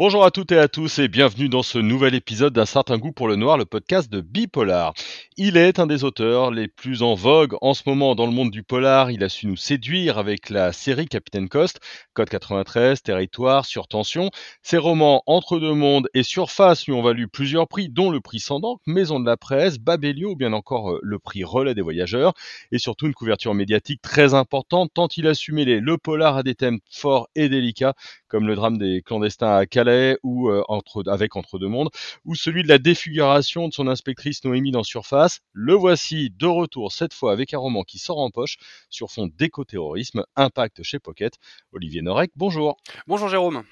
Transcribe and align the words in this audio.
Bonjour 0.00 0.24
à 0.24 0.30
toutes 0.30 0.50
et 0.50 0.58
à 0.58 0.66
tous 0.66 0.98
et 0.98 1.08
bienvenue 1.08 1.50
dans 1.50 1.62
ce 1.62 1.76
nouvel 1.76 2.14
épisode 2.14 2.54
d'un 2.54 2.64
certain 2.64 2.96
goût 2.96 3.12
pour 3.12 3.28
le 3.28 3.36
noir, 3.36 3.58
le 3.58 3.66
podcast 3.66 4.10
de 4.10 4.22
Bipolar. 4.22 4.94
Il 5.36 5.58
est 5.58 5.78
un 5.78 5.86
des 5.86 6.04
auteurs 6.04 6.50
les 6.50 6.68
plus 6.68 7.02
en 7.02 7.12
vogue 7.12 7.54
en 7.60 7.74
ce 7.74 7.82
moment 7.84 8.14
dans 8.14 8.24
le 8.24 8.32
monde 8.32 8.50
du 8.50 8.62
polar. 8.62 9.10
Il 9.10 9.22
a 9.22 9.28
su 9.28 9.46
nous 9.46 9.56
séduire 9.56 10.16
avec 10.16 10.48
la 10.48 10.72
série 10.72 11.04
Capitaine 11.06 11.50
Coste, 11.50 11.80
Code 12.14 12.30
93, 12.30 13.02
Territoire, 13.02 13.66
Surtension. 13.66 14.30
Ses 14.62 14.78
romans 14.78 15.22
Entre 15.26 15.58
deux 15.58 15.74
mondes 15.74 16.08
et 16.14 16.22
Surface 16.22 16.86
lui 16.86 16.94
ont 16.94 17.02
valu 17.02 17.28
plusieurs 17.28 17.68
prix, 17.68 17.90
dont 17.90 18.10
le 18.10 18.20
prix 18.20 18.40
Sandank, 18.40 18.80
Maison 18.86 19.20
de 19.20 19.26
la 19.26 19.36
Presse, 19.36 19.78
Babelio 19.78 20.30
ou 20.30 20.36
bien 20.36 20.54
encore 20.54 20.92
euh, 20.92 21.00
le 21.02 21.18
prix 21.18 21.44
Relais 21.44 21.74
des 21.74 21.82
Voyageurs. 21.82 22.32
Et 22.72 22.78
surtout 22.78 23.06
une 23.06 23.12
couverture 23.12 23.52
médiatique 23.52 24.00
très 24.00 24.32
importante 24.32 24.92
tant 24.94 25.08
il 25.14 25.26
a 25.26 25.34
su 25.34 25.52
mêler 25.52 25.78
le 25.78 25.98
polar 25.98 26.38
à 26.38 26.42
des 26.42 26.54
thèmes 26.54 26.78
forts 26.90 27.28
et 27.34 27.50
délicats 27.50 27.92
comme 28.30 28.46
le 28.46 28.54
drame 28.54 28.78
des 28.78 29.02
clandestins 29.02 29.54
à 29.54 29.66
Calais 29.66 30.16
ou 30.22 30.48
euh, 30.48 30.62
entre, 30.68 31.02
avec 31.08 31.36
Entre 31.36 31.58
deux 31.58 31.68
mondes, 31.68 31.90
ou 32.24 32.34
celui 32.34 32.62
de 32.62 32.68
la 32.68 32.78
défiguration 32.78 33.68
de 33.68 33.74
son 33.74 33.88
inspectrice 33.88 34.44
Noémie 34.44 34.70
dans 34.70 34.84
Surface. 34.84 35.40
Le 35.52 35.74
voici 35.74 36.30
de 36.30 36.46
retour 36.46 36.92
cette 36.92 37.12
fois 37.12 37.32
avec 37.32 37.52
un 37.52 37.58
roman 37.58 37.82
qui 37.82 37.98
sort 37.98 38.18
en 38.18 38.30
poche 38.30 38.56
sur 38.88 39.10
fond 39.10 39.28
d'éco-terrorisme, 39.36 40.24
Impact 40.36 40.82
chez 40.82 40.98
Pocket. 40.98 41.34
Olivier 41.72 42.02
Norek, 42.02 42.30
bonjour. 42.36 42.76
Bonjour 43.06 43.28
Jérôme. 43.28 43.64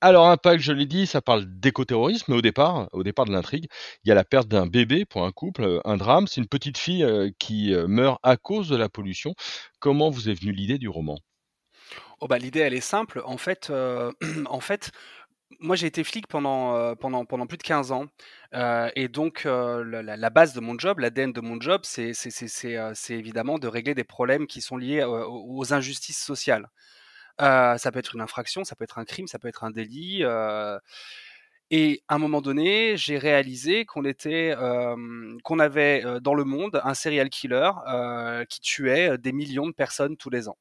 Alors, 0.00 0.28
Impact, 0.28 0.62
je 0.62 0.72
l'ai 0.72 0.84
dit, 0.84 1.06
ça 1.06 1.22
parle 1.22 1.46
d'éco-terrorisme, 1.46 2.26
mais 2.28 2.36
au 2.36 2.42
départ, 2.42 2.90
au 2.92 3.02
départ 3.02 3.24
de 3.24 3.32
l'intrigue, 3.32 3.68
il 4.04 4.10
y 4.10 4.12
a 4.12 4.14
la 4.14 4.24
perte 4.24 4.48
d'un 4.48 4.66
bébé 4.66 5.06
pour 5.06 5.24
un 5.24 5.32
couple, 5.32 5.80
un 5.84 5.96
drame. 5.96 6.26
C'est 6.26 6.42
une 6.42 6.46
petite 6.46 6.76
fille 6.76 7.02
euh, 7.02 7.30
qui 7.38 7.72
euh, 7.72 7.86
meurt 7.88 8.18
à 8.22 8.36
cause 8.36 8.68
de 8.68 8.76
la 8.76 8.90
pollution. 8.90 9.34
Comment 9.78 10.10
vous 10.10 10.28
est 10.28 10.34
venue 10.34 10.52
l'idée 10.52 10.76
du 10.76 10.90
roman? 10.90 11.18
Oh 12.20 12.28
bah, 12.28 12.38
l'idée, 12.38 12.60
elle 12.60 12.74
est 12.74 12.80
simple. 12.80 13.22
En 13.24 13.36
fait, 13.38 13.70
euh, 13.70 14.12
en 14.46 14.60
fait 14.60 14.90
moi, 15.60 15.76
j'ai 15.76 15.86
été 15.86 16.04
flic 16.04 16.26
pendant, 16.26 16.74
euh, 16.76 16.94
pendant, 16.94 17.24
pendant 17.24 17.46
plus 17.46 17.58
de 17.58 17.62
15 17.62 17.92
ans. 17.92 18.06
Euh, 18.54 18.90
et 18.96 19.08
donc, 19.08 19.44
la, 19.44 20.30
base 20.30 20.52
de 20.54 20.60
mon 20.60 20.78
job, 20.78 20.98
l'ADN 20.98 21.32
de 21.32 21.40
mon 21.40 21.60
job, 21.60 21.82
c'est 21.84 22.12
évidemment 23.10 23.58
de 23.58 23.68
régler 23.68 23.94
des 23.94 24.04
problèmes 24.04 24.46
qui 24.46 24.60
sont 24.60 24.76
liés 24.76 25.04
aux 25.04 25.72
injustices 25.72 26.22
sociales. 26.22 26.68
ça 27.38 27.90
peut 27.92 27.98
être 28.00 28.14
une 28.14 28.20
infraction, 28.20 28.64
ça 28.64 28.76
peut 28.76 28.84
être 28.84 28.98
un 28.98 29.04
crime, 29.04 29.26
ça 29.28 29.38
peut 29.38 29.48
être 29.48 29.64
un 29.64 29.70
délit. 29.70 30.24
et 31.70 32.02
à 32.08 32.14
un 32.14 32.18
moment 32.18 32.40
donné, 32.40 32.96
j'ai 32.96 33.18
réalisé 33.18 33.84
qu'on 33.84 34.04
était, 34.04 34.54
qu'on 35.44 35.58
avait 35.58 36.04
dans 36.20 36.34
le 36.34 36.44
monde 36.44 36.80
un 36.84 36.94
serial 36.94 37.30
killer 37.30 37.70
qui 38.48 38.60
tuait 38.60 39.18
des 39.18 39.32
millions 39.32 39.66
de 39.68 39.72
personnes 39.74 40.16
tous 40.16 40.30
les 40.30 40.48
ans 40.48 40.58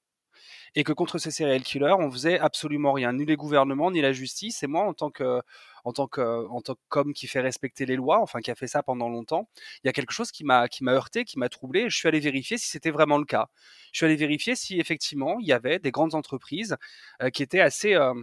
et 0.76 0.84
que 0.84 0.94
contre 0.94 1.18
ces 1.18 1.32
serial 1.32 1.62
killers, 1.62 1.96
on 2.00 2.12
faisait 2.12 2.40
absolument 2.40 2.94
rien, 2.94 3.14
ni 3.14 3.26
les 3.26 3.36
gouvernements, 3.36 3.92
ni 3.92 4.02
la 4.02 4.14
justice. 4.14 4.64
Et 4.64 4.68
moi, 4.68 4.84
en 4.84 4.94
tant 4.94 5.12
que 5.12 5.42
en 5.86 5.92
tant 5.94 6.08
que 6.08 6.48
en 6.48 6.62
tant 6.62 6.76
qu'homme 6.90 7.14
qui 7.14 7.28
fait 7.28 7.42
respecter 7.42 7.86
les 7.86 7.96
lois, 7.96 8.20
enfin 8.20 8.40
qui 8.42 8.52
a 8.52 8.56
fait 8.56 8.68
ça 8.68 8.84
pendant 8.84 9.10
longtemps, 9.10 9.50
il 9.84 9.88
y 9.88 9.90
a 9.90 9.94
quelque 9.94 10.14
chose 10.14 10.32
qui 10.32 10.44
m'a 10.44 10.68
qui 10.68 10.84
m'a 10.84 10.94
heurté, 10.94 11.26
qui 11.26 11.38
m'a 11.40 11.50
troublé. 11.50 11.90
Je 11.90 11.98
suis 11.98 12.08
allé 12.08 12.20
vérifier 12.20 12.58
si 12.58 12.68
c'était 12.70 12.92
vraiment 12.92 13.18
le 13.18 13.26
cas. 13.26 13.48
Je 13.92 14.00
suis 14.00 14.06
allé 14.06 14.16
vérifier 14.16 14.56
si 14.56 14.80
effectivement 14.80 15.38
il 15.40 15.48
y 15.48 15.54
avait 15.54 15.80
des 15.80 15.92
grandes 15.92 16.16
entreprises 16.16 16.78
euh, 17.22 17.30
qui 17.30 17.44
étaient 17.44 17.60
assez 17.62 17.94
euh, 17.96 18.14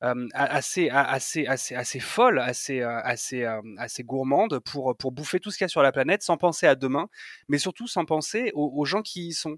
assez, 0.00 0.88
assez, 0.88 1.46
assez, 1.46 1.74
assez 1.74 2.00
folle, 2.00 2.38
assez, 2.38 2.80
assez, 2.82 3.44
assez 3.76 4.02
gourmande 4.02 4.58
pour, 4.60 4.96
pour 4.96 5.12
bouffer 5.12 5.40
tout 5.40 5.50
ce 5.50 5.58
qu'il 5.58 5.64
y 5.64 5.66
a 5.66 5.68
sur 5.68 5.82
la 5.82 5.92
planète 5.92 6.22
sans 6.22 6.36
penser 6.36 6.66
à 6.66 6.74
demain, 6.74 7.08
mais 7.48 7.58
surtout 7.58 7.86
sans 7.86 8.04
penser 8.04 8.50
aux, 8.54 8.84
gens 8.84 9.02
qui 9.02 9.28
y 9.28 9.32
sont. 9.32 9.56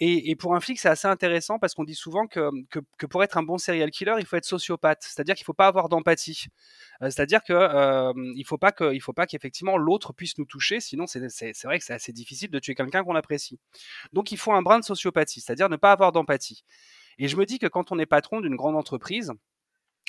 Et, 0.00 0.30
et, 0.30 0.36
pour 0.36 0.54
un 0.54 0.60
flic, 0.60 0.78
c'est 0.78 0.88
assez 0.88 1.08
intéressant 1.08 1.58
parce 1.58 1.74
qu'on 1.74 1.84
dit 1.84 1.94
souvent 1.94 2.26
que, 2.26 2.50
que, 2.70 2.80
que, 2.98 3.06
pour 3.06 3.22
être 3.22 3.38
un 3.38 3.42
bon 3.42 3.58
serial 3.58 3.90
killer, 3.90 4.14
il 4.18 4.26
faut 4.26 4.36
être 4.36 4.44
sociopathe, 4.44 5.02
c'est-à-dire 5.02 5.34
qu'il 5.34 5.44
ne 5.44 5.46
faut 5.46 5.54
pas 5.54 5.68
avoir 5.68 5.88
d'empathie. 5.88 6.46
c'est-à-dire 7.00 7.42
qu'il 7.42 7.54
euh, 7.54 8.12
il 8.36 8.44
faut 8.44 8.58
pas 8.58 8.72
que, 8.72 8.92
il 8.94 9.00
faut 9.00 9.12
pas 9.12 9.26
qu'effectivement 9.26 9.76
l'autre 9.76 10.12
puisse 10.12 10.38
nous 10.38 10.44
toucher, 10.44 10.80
sinon 10.80 11.06
c'est, 11.06 11.20
vrai 11.64 11.78
que 11.78 11.84
c'est 11.84 11.94
assez 11.94 12.12
difficile 12.12 12.50
de 12.50 12.58
tuer 12.58 12.74
quelqu'un 12.74 13.04
qu'on 13.04 13.14
apprécie. 13.16 13.58
Donc 14.12 14.32
il 14.32 14.38
faut 14.38 14.52
un 14.52 14.62
brin 14.62 14.78
de 14.78 14.84
sociopathie, 14.84 15.40
c'est-à-dire 15.40 15.68
ne 15.68 15.76
pas 15.76 15.92
avoir 15.92 16.12
d'empathie. 16.12 16.64
Et 17.18 17.28
je 17.28 17.36
me 17.36 17.46
dis 17.46 17.58
que 17.58 17.66
quand 17.66 17.92
on 17.92 17.98
est 17.98 18.06
patron 18.06 18.40
d'une 18.40 18.56
grande 18.56 18.76
entreprise, 18.76 19.32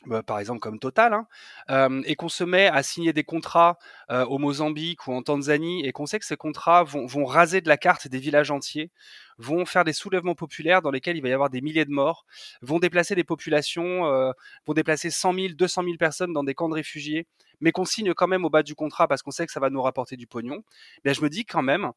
bah, 0.05 0.21
par 0.23 0.39
exemple 0.39 0.59
comme 0.59 0.79
Total, 0.79 1.13
hein, 1.67 2.01
et 2.05 2.15
qu'on 2.15 2.29
se 2.29 2.43
met 2.43 2.67
à 2.67 2.83
signer 2.83 3.13
des 3.13 3.23
contrats 3.23 3.77
au 4.09 4.37
Mozambique 4.37 5.07
ou 5.07 5.13
en 5.13 5.21
Tanzanie, 5.23 5.85
et 5.85 5.91
qu'on 5.91 6.05
sait 6.05 6.19
que 6.19 6.25
ces 6.25 6.37
contrats 6.37 6.83
vont, 6.83 7.25
raser 7.25 7.61
de 7.61 7.67
la 7.67 7.77
carte 7.77 8.07
des 8.07 8.19
villages 8.19 8.51
entiers, 8.51 8.91
vont 9.39 9.65
faire 9.65 9.83
des 9.83 9.93
soulèvements 9.93 10.35
populaires 10.35 10.81
dans 10.81 10.91
lesquels 10.91 11.17
il 11.17 11.21
va 11.21 11.29
y 11.29 11.33
avoir 11.33 11.49
des 11.49 11.61
milliers 11.61 11.85
de 11.85 11.91
morts, 11.91 12.25
vont 12.61 12.79
déplacer 12.79 13.15
des 13.15 13.23
populations, 13.23 14.03
vont 14.65 14.73
déplacer 14.73 15.09
100 15.09 15.33
000, 15.33 15.47
200 15.55 15.83
000 15.83 15.97
personnes 15.97 16.33
dans 16.33 16.43
des 16.43 16.53
camps 16.53 16.69
de 16.69 16.75
réfugiés, 16.75 17.27
mais 17.59 17.71
qu'on 17.71 17.85
signe 17.85 18.13
quand 18.13 18.27
même 18.27 18.45
au 18.45 18.49
bas 18.49 18.63
du 18.63 18.75
contrat 18.75 19.07
parce 19.07 19.23
qu'on 19.23 19.31
sait 19.31 19.45
que 19.47 19.51
ça 19.51 19.59
va 19.59 19.69
nous 19.69 19.81
rapporter 19.81 20.15
du 20.15 20.27
pognon, 20.27 20.63
bien 21.03 21.13
je 21.13 21.21
me 21.21 21.29
dis 21.29 21.43
quand 21.43 21.63
même, 21.63 21.91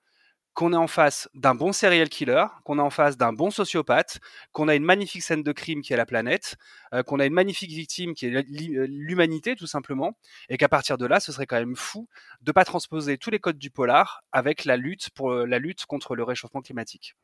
qu'on 0.55 0.73
est 0.73 0.77
en 0.77 0.87
face 0.87 1.29
d'un 1.35 1.55
bon 1.55 1.73
serial 1.73 2.09
killer, 2.09 2.45
qu'on 2.65 2.79
est 2.79 2.83
en 2.83 2.91
face 2.91 3.17
d'un 3.17 3.33
bon 3.33 3.51
sociopathe, 3.51 4.21
qu'on 4.53 4.69
a 4.69 4.75
une 4.75 4.85
magnifique 4.85 5.23
scène 5.23 5.43
de 5.43 5.53
crime 5.53 5.83
qui 5.83 5.93
est 5.93 5.97
la 5.97 6.07
planète, 6.07 6.57
euh, 6.93 7.03
qu'on 7.03 7.21
a 7.21 7.27
une 7.27 7.35
magnifique 7.35 7.71
victime 7.71 8.15
qui 8.15 8.27
est 8.27 8.35
euh, 8.35 8.87
l'humanité 8.89 9.55
tout 9.57 9.67
simplement, 9.67 10.17
et 10.49 10.57
qu'à 10.57 10.69
partir 10.69 10.99
de 10.99 11.07
là, 11.07 11.21
ce 11.21 11.33
serait 11.33 11.47
quand 11.47 11.59
même 11.59 11.77
fou 11.77 12.09
de 12.43 12.53
pas 12.53 12.65
transposer 12.65 13.17
tous 13.19 13.31
les 13.31 13.39
codes 13.39 13.59
du 13.59 13.71
polar 13.71 14.23
avec 14.33 14.65
la 14.65 14.77
lutte 14.77 15.09
euh, 15.21 15.73
contre 15.87 16.17
le 16.17 16.25
réchauffement 16.25 16.63
climatique. 16.63 17.15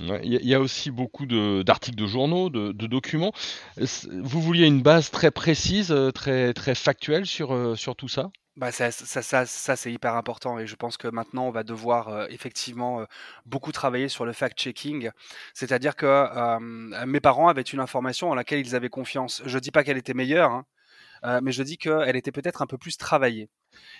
Il 0.00 0.32
y, 0.32 0.54
a 0.54 0.60
aussi 0.60 0.90
beaucoup 0.90 1.24
d'articles 1.26 1.96
de, 1.96 2.06
journaux, 2.06 2.50
de, 2.50 2.72
documents. 2.72 3.32
Vous 3.76 4.40
vouliez 4.40 4.66
une 4.66 4.82
base 4.82 5.10
très 5.10 5.30
précise, 5.30 5.94
très, 6.14 6.52
très 6.52 6.74
factuelle 6.74 7.26
sur, 7.26 7.78
sur 7.78 7.94
tout 7.94 8.08
ça? 8.08 8.30
Bah 8.56 8.70
ça, 8.70 8.92
ça, 8.92 9.20
ça, 9.20 9.46
ça 9.46 9.74
c'est 9.74 9.92
hyper 9.92 10.14
important 10.14 10.60
et 10.60 10.66
je 10.68 10.76
pense 10.76 10.96
que 10.96 11.08
maintenant 11.08 11.48
on 11.48 11.50
va 11.50 11.64
devoir 11.64 12.08
euh, 12.08 12.26
effectivement 12.30 13.00
euh, 13.00 13.04
beaucoup 13.46 13.72
travailler 13.72 14.08
sur 14.08 14.24
le 14.24 14.32
fact-checking. 14.32 15.10
C'est-à-dire 15.54 15.96
que 15.96 16.06
euh, 16.06 16.60
mes 17.04 17.20
parents 17.20 17.48
avaient 17.48 17.62
une 17.62 17.80
information 17.80 18.30
en 18.30 18.34
laquelle 18.36 18.60
ils 18.60 18.76
avaient 18.76 18.88
confiance. 18.90 19.42
Je 19.44 19.58
dis 19.58 19.72
pas 19.72 19.82
qu'elle 19.82 19.96
était 19.96 20.14
meilleure, 20.14 20.52
hein, 20.52 20.66
mais 21.42 21.52
je 21.52 21.62
dis 21.64 21.78
qu'elle 21.78 22.16
était 22.16 22.32
peut-être 22.32 22.62
un 22.62 22.66
peu 22.66 22.78
plus 22.78 22.96
travaillée. 22.96 23.48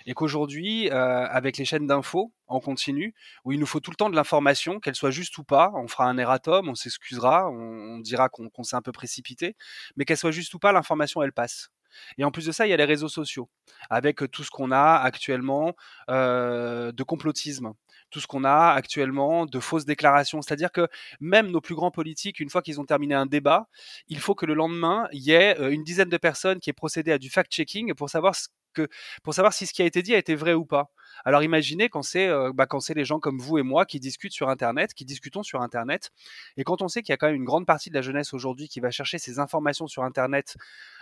Et 0.05 0.13
qu'aujourd'hui, 0.13 0.89
avec 0.91 1.57
les 1.57 1.65
chaînes 1.65 1.87
d'infos 1.87 2.31
en 2.47 2.59
continu, 2.59 3.13
où 3.45 3.51
il 3.51 3.59
nous 3.59 3.65
faut 3.65 3.79
tout 3.79 3.91
le 3.91 3.95
temps 3.95 4.09
de 4.11 4.15
l'information, 4.15 4.79
qu'elle 4.79 4.95
soit 4.95 5.11
juste 5.11 5.37
ou 5.39 5.43
pas, 5.43 5.71
on 5.75 5.87
fera 5.87 6.05
un 6.05 6.17
erratum, 6.17 6.69
on 6.69 6.75
s'excusera, 6.75 7.49
on, 7.49 7.99
dira 7.99 8.29
qu'on 8.29 8.63
s'est 8.63 8.75
un 8.75 8.81
peu 8.83 8.91
précipité, 8.91 9.55
mais 9.95 10.05
qu'elle 10.05 10.17
soit 10.17 10.31
juste 10.31 10.53
ou 10.53 10.59
pas, 10.59 10.71
l'information 10.71 11.23
elle 11.23 11.33
passe. 11.33 11.71
Et 12.17 12.23
en 12.23 12.31
plus 12.31 12.45
de 12.45 12.51
ça, 12.51 12.67
il 12.67 12.69
y 12.69 12.73
a 12.73 12.77
les 12.77 12.85
réseaux 12.85 13.09
sociaux, 13.09 13.49
avec 13.89 14.29
tout 14.31 14.43
ce 14.43 14.49
qu'on 14.51 14.71
a 14.71 14.95
actuellement 14.95 15.75
euh, 16.09 16.91
de 16.91 17.03
complotisme, 17.03 17.73
tout 18.11 18.19
ce 18.19 18.27
qu'on 18.27 18.43
a 18.43 18.71
actuellement 18.71 19.45
de 19.45 19.59
fausses 19.59 19.85
déclarations. 19.85 20.41
C'est-à-dire 20.41 20.71
que 20.71 20.87
même 21.19 21.51
nos 21.51 21.61
plus 21.61 21.75
grands 21.75 21.91
politiques, 21.91 22.39
une 22.39 22.49
fois 22.49 22.61
qu'ils 22.61 22.79
ont 22.79 22.85
terminé 22.85 23.15
un 23.15 23.25
débat, 23.25 23.67
il 24.07 24.19
faut 24.19 24.35
que 24.35 24.45
le 24.45 24.53
lendemain, 24.53 25.07
il 25.11 25.21
y 25.21 25.31
ait 25.31 25.59
euh, 25.59 25.71
une 25.71 25.83
dizaine 25.83 26.09
de 26.09 26.17
personnes 26.17 26.59
qui 26.59 26.69
aient 26.69 26.73
procédé 26.73 27.11
à 27.11 27.17
du 27.17 27.29
fact-checking 27.29 27.93
pour 27.93 28.09
savoir 28.09 28.35
que, 28.73 28.87
pour 29.23 29.33
savoir 29.33 29.53
si 29.53 29.65
ce 29.65 29.73
qui 29.73 29.81
a 29.81 29.85
été 29.85 30.01
dit 30.01 30.13
a 30.13 30.17
été 30.17 30.35
vrai 30.35 30.53
ou 30.53 30.65
pas. 30.65 30.91
Alors 31.23 31.43
imaginez 31.43 31.89
quand 31.89 32.01
c'est 32.01 32.27
euh, 32.27 32.51
bah, 32.53 32.65
quand 32.65 32.79
c'est 32.79 32.93
les 32.93 33.05
gens 33.05 33.19
comme 33.19 33.39
vous 33.39 33.57
et 33.57 33.63
moi 33.63 33.85
qui 33.85 33.99
discutent 33.99 34.33
sur 34.33 34.49
Internet, 34.49 34.93
qui 34.93 35.05
discutons 35.05 35.43
sur 35.43 35.61
Internet, 35.61 36.11
et 36.57 36.63
quand 36.63 36.81
on 36.81 36.87
sait 36.87 37.01
qu'il 37.01 37.11
y 37.11 37.13
a 37.13 37.17
quand 37.17 37.27
même 37.27 37.35
une 37.35 37.45
grande 37.45 37.65
partie 37.65 37.89
de 37.89 37.95
la 37.95 38.01
jeunesse 38.01 38.33
aujourd'hui 38.33 38.67
qui 38.67 38.79
va 38.79 38.91
chercher 38.91 39.17
ces 39.17 39.39
informations 39.39 39.87
sur 39.87 40.03
Internet, 40.03 40.57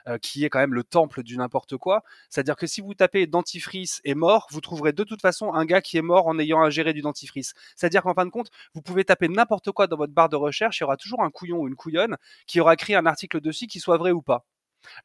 euh, 0.07 0.18
qui 0.18 0.46
est 0.46 0.50
quand 0.50 0.59
même 0.59 0.74
le 0.74 0.84
temple 0.84 1.24
du 1.24 1.38
n'importe 1.38 1.78
quoi, 1.78 2.03
c'est-à-dire 2.29 2.56
que 2.56 2.68
si 2.68 2.81
vous 2.81 2.94
tapez 2.94 3.25
dentifrice 3.28 4.01
est 4.03 4.16
mort, 4.16 4.47
vous 4.51 4.62
trouverez 4.62 4.94
de 4.94 5.03
toute 5.03 5.22
façon 5.22 5.53
un 5.53 5.66
gars 5.66 5.81
qui 5.81 5.98
est 5.98 6.01
mort 6.01 6.27
en 6.27 6.38
ayant 6.39 6.62
ingéré 6.62 6.94
du 6.94 7.01
dentifrice. 7.01 7.54
C'est-à-dire 7.75 8.04
qu'en 8.04 8.13
fin 8.13 8.25
de 8.25 8.31
compte, 8.31 8.50
vous 8.74 8.81
pouvez 8.81 9.06
taper 9.06 9.27
n'importe 9.27 9.71
quoi 9.71 9.88
dans 9.88 9.98
votre 9.98 10.13
barre 10.13 10.30
de 10.30 10.36
recherche, 10.36 10.80
il 10.80 10.83
y 10.83 10.86
aura 10.86 10.98
toujours 10.98 11.24
un 11.24 11.30
couillon 11.31 11.59
ou 11.59 11.68
une 11.68 11.75
couillonne 11.75 12.18
qui 12.48 12.59
aura 12.59 12.74
écrit 12.74 12.95
un 12.95 13.06
article 13.06 13.42
dessus 13.42 13.68
qui 13.68 13.80
soit 13.80 13.98
vrai 13.98 14.12
ou 14.12 14.21
pas 14.21 14.45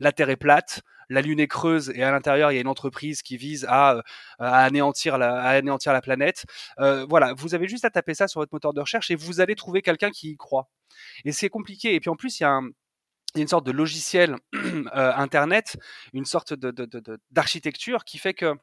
la 0.00 0.12
Terre 0.12 0.30
est 0.30 0.36
plate, 0.36 0.82
la 1.08 1.22
Lune 1.22 1.40
est 1.40 1.48
creuse 1.48 1.90
et 1.94 2.02
à 2.02 2.10
l'intérieur 2.10 2.52
il 2.52 2.56
y 2.56 2.58
a 2.58 2.60
une 2.60 2.69
entreprise 2.69 3.22
qui 3.22 3.36
vise 3.36 3.66
à, 3.69 3.94
euh, 3.94 4.02
anéantir, 4.38 5.19
la, 5.19 6.00
planète. 6.02 6.44
Euh, 6.78 7.06
voilà, 7.08 7.32
vous 7.34 7.54
avez 7.54 7.69
juste 7.69 7.84
à 7.84 7.90
taper 7.90 8.14
ça 8.14 8.28
sur 8.28 8.40
votre 8.40 8.52
moteur 8.52 8.72
de 8.72 8.80
recherche 8.80 9.10
et 9.10 9.16
vous 9.16 9.40
allez 9.40 9.54
trouver 9.54 9.82
quelqu'un 9.82 10.10
qui 10.10 10.30
y 10.30 10.36
croit. 10.36 10.69
Et 11.25 11.32
c'est 11.32 11.48
compliqué. 11.48 11.94
Et 11.94 12.00
puis 12.00 12.10
en 12.10 12.16
plus, 12.16 12.40
il 12.40 12.42
y 12.42 12.46
a 12.46 12.60
une 13.36 13.48
sorte 13.48 13.66
de 13.66 13.72
logiciel 13.72 14.36
euh, 14.54 15.12
internet, 15.14 15.76
une 16.12 16.25
sorte 16.25 16.54
d'architecture 17.30 18.04
qui 18.04 18.19
fait 18.19 18.34
que 18.34 18.54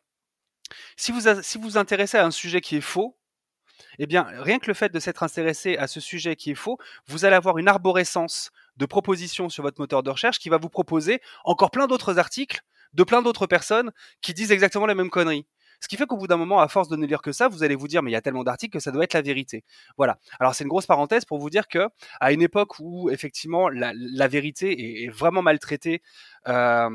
si 0.98 1.12
vous 1.12 1.22
vous 1.62 1.78
intéressez 1.78 2.18
à 2.18 2.26
un 2.26 2.32
sujet 2.32 2.62
qui 2.62 2.78
est 2.78 2.82
faux, 2.82 3.18
eh 4.00 4.06
bien, 4.08 4.24
rien 4.24 4.60
que 4.60 4.68
le 4.68 4.74
fait 4.74 4.92
de 4.92 5.00
s'être 5.00 5.24
intéressé 5.24 5.78
à 5.78 5.88
ce 5.88 6.00
sujet 6.00 6.36
qui 6.36 6.52
est 6.52 6.56
faux, 6.56 6.78
vous 7.08 7.26
allez 7.26 7.36
avoir 7.36 7.58
une 7.58 7.68
arborescence 7.68 8.52
de 8.78 8.86
propositions 8.86 9.50
sur 9.50 9.64
votre 9.64 9.80
moteur 9.80 10.04
de 10.04 10.10
recherche 10.10 10.40
qui 10.40 10.50
va 10.50 10.58
vous 10.58 10.70
proposer 10.70 11.22
encore 11.44 11.72
plein 11.72 11.88
d'autres 11.88 12.20
articles 12.20 12.62
de 12.96 13.04
plein 13.04 13.22
d'autres 13.22 13.46
personnes 13.46 13.92
qui 14.22 14.34
disent 14.34 14.52
exactement 14.52 14.86
la 14.86 14.96
même 14.96 15.10
connerie. 15.10 15.46
Ce 15.82 15.88
qui 15.88 15.98
fait 15.98 16.06
qu'au 16.06 16.18
bout 16.18 16.28
d'un 16.28 16.38
moment, 16.38 16.60
à 16.60 16.68
force 16.70 16.88
de 16.88 16.96
ne 16.96 17.06
lire 17.06 17.22
que 17.22 17.34
ça, 17.34 17.50
vous 17.50 17.62
allez 17.62 17.76
vous 17.76 17.90
dire, 17.90 18.02
mais 18.02 18.10
il 18.10 18.14
y 18.14 18.18
a 18.18 18.22
tellement 18.22 18.46
d'articles 18.46 18.74
que 18.74 18.80
ça 18.80 18.92
doit 18.92 19.04
être 19.04 19.14
la 19.14 19.22
vérité. 19.22 19.64
Voilà. 19.98 20.18
Alors 20.40 20.56
c'est 20.56 20.64
une 20.64 20.70
grosse 20.70 20.86
parenthèse 20.86 21.26
pour 21.26 21.38
vous 21.38 21.50
dire 21.50 21.68
que 21.68 21.90
à 22.22 22.32
une 22.32 22.42
époque 22.42 22.80
où 22.80 23.10
effectivement 23.10 23.68
la, 23.70 24.28
vérité 24.28 25.04
est, 25.04 25.10
vraiment 25.10 25.42
maltraitée, 25.42 26.02
euh, 26.48 26.90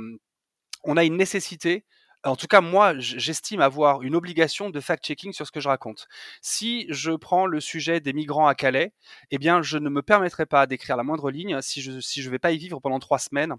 on 0.82 0.96
a 0.96 1.04
une 1.04 1.16
nécessité 1.16 1.84
en 2.24 2.36
tout 2.36 2.46
cas, 2.46 2.60
moi, 2.60 2.98
j'estime 2.98 3.60
avoir 3.60 4.02
une 4.02 4.14
obligation 4.14 4.70
de 4.70 4.80
fact-checking 4.80 5.32
sur 5.32 5.46
ce 5.46 5.52
que 5.52 5.60
je 5.60 5.68
raconte. 5.68 6.06
Si 6.42 6.86
je 6.90 7.12
prends 7.12 7.46
le 7.46 7.60
sujet 7.60 8.00
des 8.00 8.12
migrants 8.12 8.46
à 8.46 8.54
Calais, 8.54 8.92
eh 9.30 9.38
bien, 9.38 9.62
je 9.62 9.78
ne 9.78 9.88
me 9.90 10.02
permettrai 10.02 10.46
pas 10.46 10.66
d'écrire 10.66 10.96
la 10.96 11.02
moindre 11.02 11.30
ligne 11.30 11.60
si 11.62 11.80
je 11.82 11.92
je 12.00 12.30
vais 12.30 12.38
pas 12.38 12.52
y 12.52 12.58
vivre 12.58 12.80
pendant 12.80 12.98
trois 12.98 13.18
semaines 13.18 13.54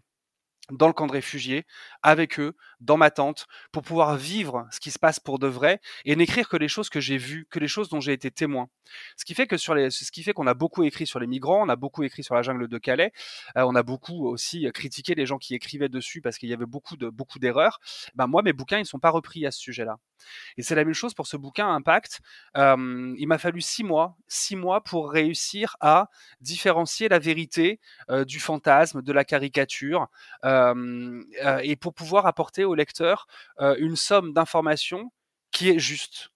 dans 0.72 0.88
le 0.88 0.94
camp 0.94 1.08
de 1.08 1.12
réfugiés, 1.12 1.66
avec 2.04 2.40
eux, 2.40 2.56
dans 2.80 2.98
ma 2.98 3.12
tente, 3.12 3.48
pour 3.72 3.84
pouvoir 3.84 4.16
vivre 4.16 4.68
ce 4.72 4.80
qui 4.80 4.92
se 4.92 5.00
passe 5.00 5.20
pour 5.20 5.40
de 5.40 5.48
vrai 5.48 5.80
et 6.06 6.16
n'écrire 6.16 6.50
que 6.50 6.58
les 6.58 6.68
choses 6.68 6.90
que 6.90 7.00
j'ai 7.00 7.18
vues, 7.18 7.48
que 7.50 7.60
les 7.60 7.68
choses 7.68 7.90
dont 7.90 8.00
j'ai 8.00 8.14
été 8.14 8.32
témoin. 8.32 8.70
Ce 9.18 9.26
qui 9.26 9.36
fait 9.36 9.48
que 9.48 9.58
sur 9.58 9.76
les, 9.76 9.90
ce 9.90 10.12
qui 10.12 10.24
fait 10.24 10.34
qu'on 10.34 10.48
a 10.48 10.54
beaucoup 10.54 10.84
écrit 10.84 11.08
sur 11.08 11.20
les 11.20 11.28
migrants, 11.28 11.64
on 11.64 11.70
a 11.70 11.76
beaucoup 11.76 12.04
écrit 12.04 12.24
sur 12.24 12.36
la 12.36 12.42
jungle 12.42 12.68
de 12.68 12.78
Calais, 12.78 13.12
euh, 13.58 13.64
on 13.64 13.76
a 13.76 13.84
beaucoup 13.84 14.28
aussi 14.28 14.70
critiqué 14.74 15.16
les 15.16 15.26
gens 15.26 15.38
qui 15.38 15.56
écrivaient 15.56 15.90
dessus 15.90 16.22
parce 16.22 16.38
qu'il 16.38 16.50
y 16.50 16.54
avait 16.54 16.66
beaucoup 16.66 16.98
de 16.98 17.10
beaucoup 17.10 17.40
d'erreurs. 17.40 17.80
Ben 18.16 18.28
moi, 18.28 18.42
mes 18.44 18.54
bouquins, 18.54 18.80
ils 18.80 18.86
sont 18.86 19.00
pas 19.00 19.10
repris 19.10 19.46
à 19.46 19.52
ce 19.52 19.60
sujet-là. 19.60 19.98
Et 20.58 20.64
c'est 20.64 20.76
la 20.76 20.84
même 20.84 20.94
chose 20.94 21.14
pour 21.14 21.28
ce 21.28 21.38
bouquin 21.38 21.68
Impact. 21.74 22.22
Il 22.56 23.26
m'a 23.28 23.38
fallu 23.38 23.62
six 23.62 23.84
mois, 23.84 24.18
six 24.28 24.56
mois 24.56 24.84
pour 24.84 25.12
réussir 25.12 25.78
à 25.80 26.10
différencier 26.42 27.10
la 27.10 27.20
vérité 27.20 27.80
du 28.28 28.40
fantasme, 28.40 29.02
de 29.02 29.14
la 29.14 29.24
caricature, 29.24 30.08
et 30.44 31.76
pour 31.76 31.94
pouvoir 31.94 32.26
apporter 32.26 32.64
au 32.64 32.76
lecteur 32.76 33.28
une 33.60 33.96
somme 33.96 34.34
d'informations 34.34 35.12
qui 35.52 35.70
est 35.70 35.80
juste 35.80 36.32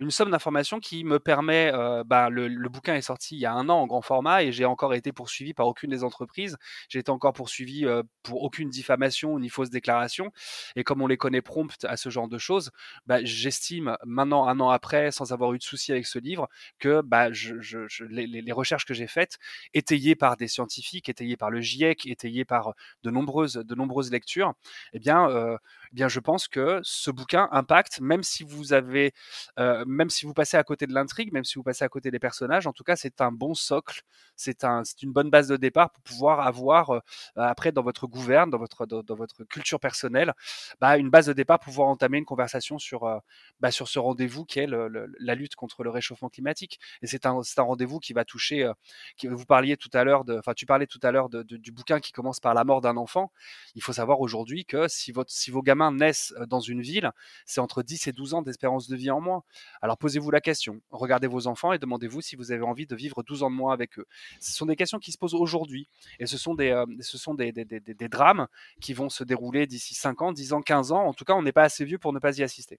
une 0.00 0.10
somme 0.10 0.30
d'informations 0.30 0.80
qui 0.80 1.04
me 1.04 1.18
permet, 1.18 1.70
euh, 1.72 2.02
bah, 2.04 2.28
le, 2.28 2.48
le, 2.48 2.68
bouquin 2.68 2.94
est 2.96 3.02
sorti 3.02 3.36
il 3.36 3.40
y 3.40 3.46
a 3.46 3.52
un 3.52 3.68
an 3.68 3.80
en 3.80 3.86
grand 3.86 4.02
format 4.02 4.42
et 4.42 4.50
j'ai 4.50 4.64
encore 4.64 4.94
été 4.94 5.12
poursuivi 5.12 5.54
par 5.54 5.66
aucune 5.66 5.90
des 5.90 6.02
entreprises. 6.02 6.56
J'ai 6.88 6.98
été 6.98 7.10
encore 7.10 7.32
poursuivi 7.32 7.86
euh, 7.86 8.02
pour 8.22 8.42
aucune 8.42 8.68
diffamation 8.68 9.38
ni 9.38 9.48
fausse 9.48 9.70
déclaration. 9.70 10.32
Et 10.74 10.82
comme 10.82 11.00
on 11.00 11.06
les 11.06 11.16
connaît 11.16 11.42
prompt 11.42 11.84
à 11.84 11.96
ce 11.96 12.08
genre 12.08 12.28
de 12.28 12.38
choses, 12.38 12.70
bah, 13.06 13.24
j'estime 13.24 13.96
maintenant 14.04 14.48
un 14.48 14.58
an 14.60 14.70
après, 14.70 15.12
sans 15.12 15.32
avoir 15.32 15.52
eu 15.54 15.58
de 15.58 15.62
souci 15.62 15.92
avec 15.92 16.06
ce 16.06 16.18
livre, 16.18 16.48
que 16.78 17.00
bah, 17.02 17.28
les, 17.30 18.52
recherches 18.52 18.84
que 18.84 18.94
j'ai 18.94 19.06
faites, 19.06 19.38
étayées 19.74 20.16
par 20.16 20.36
des 20.36 20.48
scientifiques, 20.48 21.08
étayées 21.08 21.36
par 21.36 21.50
le 21.50 21.60
GIEC, 21.60 22.06
étayées 22.06 22.44
par 22.44 22.74
de 23.02 23.10
nombreuses, 23.10 23.54
de 23.54 23.74
nombreuses 23.74 24.10
lectures, 24.10 24.54
eh 24.92 24.98
bien, 24.98 25.28
euh, 25.28 25.56
bien, 25.94 26.08
je 26.08 26.20
pense 26.20 26.48
que 26.48 26.80
ce 26.82 27.10
bouquin 27.10 27.48
impacte, 27.52 28.00
même 28.00 28.22
si 28.22 28.44
vous 28.44 28.72
avez, 28.72 29.14
euh, 29.58 29.84
même 29.86 30.10
si 30.10 30.26
vous 30.26 30.34
passez 30.34 30.56
à 30.56 30.64
côté 30.64 30.86
de 30.86 30.92
l'intrigue, 30.92 31.32
même 31.32 31.44
si 31.44 31.54
vous 31.54 31.62
passez 31.62 31.84
à 31.84 31.88
côté 31.88 32.10
des 32.10 32.18
personnages, 32.18 32.66
en 32.66 32.72
tout 32.72 32.84
cas, 32.84 32.96
c'est 32.96 33.20
un 33.20 33.32
bon 33.32 33.54
socle, 33.54 34.02
c'est 34.36 34.64
un, 34.64 34.82
une 35.02 35.12
bonne 35.12 35.30
base 35.30 35.48
de 35.48 35.56
départ 35.56 35.90
pour 35.90 36.02
pouvoir 36.02 36.40
avoir 36.40 36.90
euh, 36.90 37.00
après 37.36 37.72
dans 37.72 37.82
votre 37.82 38.06
gouverne, 38.06 38.50
dans 38.50 38.58
votre, 38.58 38.86
dans, 38.86 39.14
votre 39.14 39.44
culture 39.44 39.80
personnelle, 39.80 40.34
bah, 40.80 40.98
une 40.98 41.10
base 41.10 41.26
de 41.26 41.32
départ 41.32 41.60
pour 41.60 41.66
pouvoir 41.66 41.88
entamer 41.88 42.18
une 42.18 42.24
conversation 42.24 42.78
sur, 42.78 43.04
euh, 43.04 43.18
bah, 43.60 43.70
sur 43.70 43.88
ce 43.88 43.98
rendez-vous 43.98 44.44
qui 44.44 44.58
est 44.60 44.66
la 44.66 45.34
lutte 45.34 45.54
contre 45.54 45.84
le 45.84 45.90
réchauffement 45.90 46.28
climatique. 46.28 46.80
Et 47.02 47.06
c'est 47.06 47.26
un, 47.26 47.40
un 47.56 47.62
rendez-vous 47.62 48.00
qui 48.00 48.12
va 48.12 48.24
toucher, 48.24 48.70
qui, 49.16 49.28
vous 49.28 49.46
parliez 49.46 49.76
tout 49.76 49.90
à 49.92 50.04
l'heure 50.04 50.24
enfin, 50.38 50.54
tu 50.54 50.66
parlais 50.66 50.86
tout 50.86 51.00
à 51.02 51.12
l'heure 51.12 51.28
du 51.28 51.72
bouquin 51.72 52.00
qui 52.00 52.12
commence 52.12 52.40
par 52.40 52.54
la 52.54 52.64
mort 52.64 52.80
d'un 52.80 52.96
enfant. 52.96 53.30
Il 53.74 53.82
faut 53.82 53.92
savoir 53.92 54.20
aujourd'hui 54.20 54.64
que 54.64 54.88
si 54.88 55.12
votre, 55.12 55.30
si 55.30 55.50
vos 55.50 55.62
gamins 55.62 55.83
naissent 55.90 56.34
dans 56.48 56.60
une 56.60 56.82
ville, 56.82 57.10
c'est 57.46 57.60
entre 57.60 57.82
10 57.82 58.06
et 58.08 58.12
12 58.12 58.34
ans 58.34 58.42
d'espérance 58.42 58.88
de 58.88 58.96
vie 58.96 59.10
en 59.10 59.20
moins. 59.20 59.42
Alors 59.82 59.98
posez-vous 59.98 60.30
la 60.30 60.40
question, 60.40 60.80
regardez 60.90 61.26
vos 61.26 61.46
enfants 61.46 61.72
et 61.72 61.78
demandez-vous 61.78 62.20
si 62.20 62.36
vous 62.36 62.52
avez 62.52 62.62
envie 62.62 62.86
de 62.86 62.96
vivre 62.96 63.22
12 63.22 63.42
ans 63.42 63.50
de 63.50 63.56
moins 63.56 63.72
avec 63.72 63.98
eux. 63.98 64.06
Ce 64.40 64.52
sont 64.52 64.66
des 64.66 64.76
questions 64.76 64.98
qui 64.98 65.12
se 65.12 65.18
posent 65.18 65.34
aujourd'hui 65.34 65.88
et 66.18 66.26
ce 66.26 66.38
sont 66.38 66.54
des, 66.54 66.84
ce 67.00 67.18
sont 67.18 67.34
des, 67.34 67.52
des, 67.52 67.64
des, 67.64 67.80
des, 67.80 68.08
drames 68.08 68.46
qui 68.80 68.92
vont 68.92 69.08
se 69.08 69.24
dérouler 69.24 69.66
d'ici 69.66 69.94
5 69.94 70.22
ans, 70.22 70.32
10 70.32 70.52
ans, 70.52 70.62
15 70.62 70.92
ans. 70.92 71.04
En 71.04 71.14
tout 71.14 71.24
cas, 71.24 71.34
on 71.34 71.42
n'est 71.42 71.52
pas 71.52 71.64
assez 71.64 71.84
vieux 71.84 71.98
pour 71.98 72.12
ne 72.12 72.18
pas 72.18 72.36
y 72.38 72.42
assister. 72.42 72.78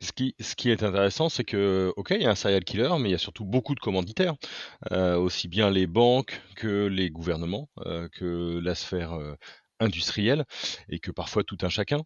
Ce 0.00 0.12
qui, 0.12 0.34
ce 0.40 0.54
qui 0.54 0.70
est 0.70 0.82
intéressant, 0.82 1.28
c'est 1.28 1.44
que, 1.44 1.92
ok, 1.96 2.10
il 2.10 2.22
y 2.22 2.26
a 2.26 2.30
un 2.30 2.34
serial 2.34 2.64
killer, 2.64 2.90
mais 2.98 3.08
il 3.08 3.12
y 3.12 3.14
a 3.14 3.18
surtout 3.18 3.44
beaucoup 3.44 3.74
de 3.74 3.80
commanditaires, 3.80 4.34
aussi 4.90 5.48
bien 5.48 5.70
les 5.70 5.86
banques 5.86 6.40
que 6.56 6.86
les 6.86 7.10
gouvernements, 7.10 7.70
que 8.12 8.60
la 8.62 8.74
sphère 8.74 9.18
industrielle, 9.80 10.44
et 10.88 10.98
que 10.98 11.10
parfois 11.10 11.44
tout 11.44 11.58
un 11.62 11.68
chacun. 11.70 12.02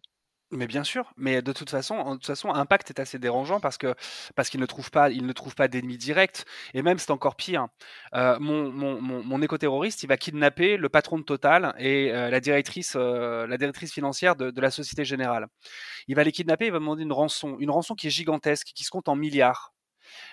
Mais 0.51 0.65
bien 0.65 0.83
sûr, 0.83 1.13
mais 1.15 1.43
de 1.43 1.53
toute 1.53 1.69
façon, 1.69 2.03
de 2.11 2.15
toute 2.15 2.25
façon, 2.25 2.49
Impact 2.49 2.89
est 2.89 2.99
assez 2.99 3.19
dérangeant 3.19 3.59
parce 3.59 3.77
que 3.77 3.93
parce 4.35 4.49
qu'il 4.49 4.59
ne 4.59 4.65
trouve 4.65 4.89
pas, 4.89 5.11
il 5.11 5.27
ne 5.27 5.31
trouve 5.31 5.53
pas 5.53 5.67
d'ennemis 5.67 5.97
directs 5.97 6.43
et 6.73 6.81
même 6.81 6.97
c'est 6.97 7.11
encore 7.11 7.35
pire. 7.35 7.67
Euh, 8.15 8.39
mon, 8.39 8.71
mon, 8.71 8.99
mon, 8.99 9.41
éco-terroriste, 9.43 10.01
il 10.01 10.07
va 10.07 10.17
kidnapper 10.17 10.77
le 10.77 10.89
patron 10.89 11.19
de 11.19 11.23
Total 11.23 11.75
et 11.77 12.11
euh, 12.11 12.31
la 12.31 12.39
directrice, 12.39 12.93
euh, 12.95 13.45
la 13.45 13.57
directrice 13.59 13.93
financière 13.93 14.35
de, 14.35 14.59
la 14.59 14.71
Société 14.71 15.05
Générale. 15.05 15.45
Il 16.07 16.15
va 16.15 16.23
les 16.23 16.31
kidnapper, 16.31 16.65
il 16.65 16.71
va 16.71 16.79
demander 16.79 17.03
une 17.03 17.13
rançon, 17.13 17.55
une 17.59 17.69
rançon 17.69 17.93
qui 17.93 18.07
est 18.07 18.09
gigantesque, 18.09 18.69
qui 18.73 18.83
se 18.83 18.89
compte 18.89 19.07
en 19.07 19.15
milliards. 19.15 19.73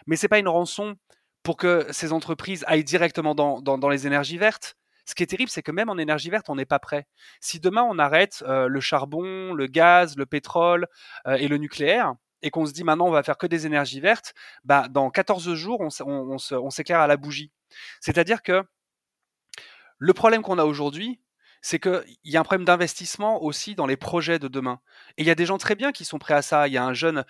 Mais 0.07 0.17
c'est 0.17 0.29
pas 0.29 0.39
une 0.39 0.49
rançon 0.49 0.97
pour 1.43 1.59
que 1.59 1.87
ces 1.91 2.13
entreprises 2.15 2.65
aillent 2.67 2.85
directement 2.85 3.35
dans, 3.35 3.61
dans 3.61 3.89
les 3.91 4.07
énergies 4.07 4.39
vertes. 4.39 4.77
Ce 5.07 5.15
qui 5.15 5.23
est 5.23 5.27
terrible, 5.27 5.51
c'est 5.51 5.63
que 5.63 5.71
même 5.71 5.89
en 5.89 5.97
énergie 5.99 6.31
verte, 6.31 6.51
on 6.51 6.57
n'est 6.57 6.67
pas 6.67 6.81
prêt. 6.81 7.07
Si 7.41 7.61
demain 7.61 7.83
on 7.89 7.99
arrête 7.99 8.43
euh, 8.47 8.67
le 8.67 8.81
charbon, 8.81 9.55
le 9.55 9.67
gaz, 9.67 10.17
le 10.17 10.27
pétrole 10.27 10.89
euh, 11.27 11.35
et 11.35 11.49
le 11.49 11.57
nucléaire, 11.59 12.15
et 12.43 12.51
qu'on 12.51 12.67
se 12.67 12.73
dit 12.73 12.85
maintenant 12.85 13.07
on 13.07 13.13
va 13.13 13.23
faire 13.23 13.39
que 13.39 13.47
des 13.47 13.67
énergies 13.67 14.01
vertes, 14.01 14.35
bah 14.65 14.89
dans 14.91 15.09
14 15.11 15.55
jours 15.55 15.81
on, 15.81 16.71
s'éclaire 16.71 17.01
à 17.01 17.07
la 17.07 17.17
bougie. 17.17 17.53
C'est-à-dire 18.01 18.43
que 18.43 18.63
le 19.99 20.13
problème 20.13 20.43
qu'on 20.43 20.59
a 20.59 20.65
aujourd'hui, 20.65 21.21
c'est 21.67 21.81
qu'il 21.81 22.05
y 22.23 22.37
a 22.37 22.41
un 22.41 22.45
problème 22.45 22.65
d'investissement 22.65 23.43
aussi 23.43 23.75
dans 23.75 23.87
les 23.87 23.97
projets 23.97 24.39
de 24.39 24.47
demain. 24.47 24.79
Et 25.17 25.25
il 25.25 25.27
y 25.27 25.33
a 25.33 25.35
des 25.35 25.47
gens 25.47 25.59
très 25.59 25.75
bien 25.75 25.91
qui 25.91 26.05
sont 26.05 26.21
prêts 26.21 26.35
à 26.35 26.41
ça. 26.41 26.69
Il 26.69 26.73
y 26.73 26.79
a 26.79 26.85
un 26.85 26.95
jeune, 26.95 27.25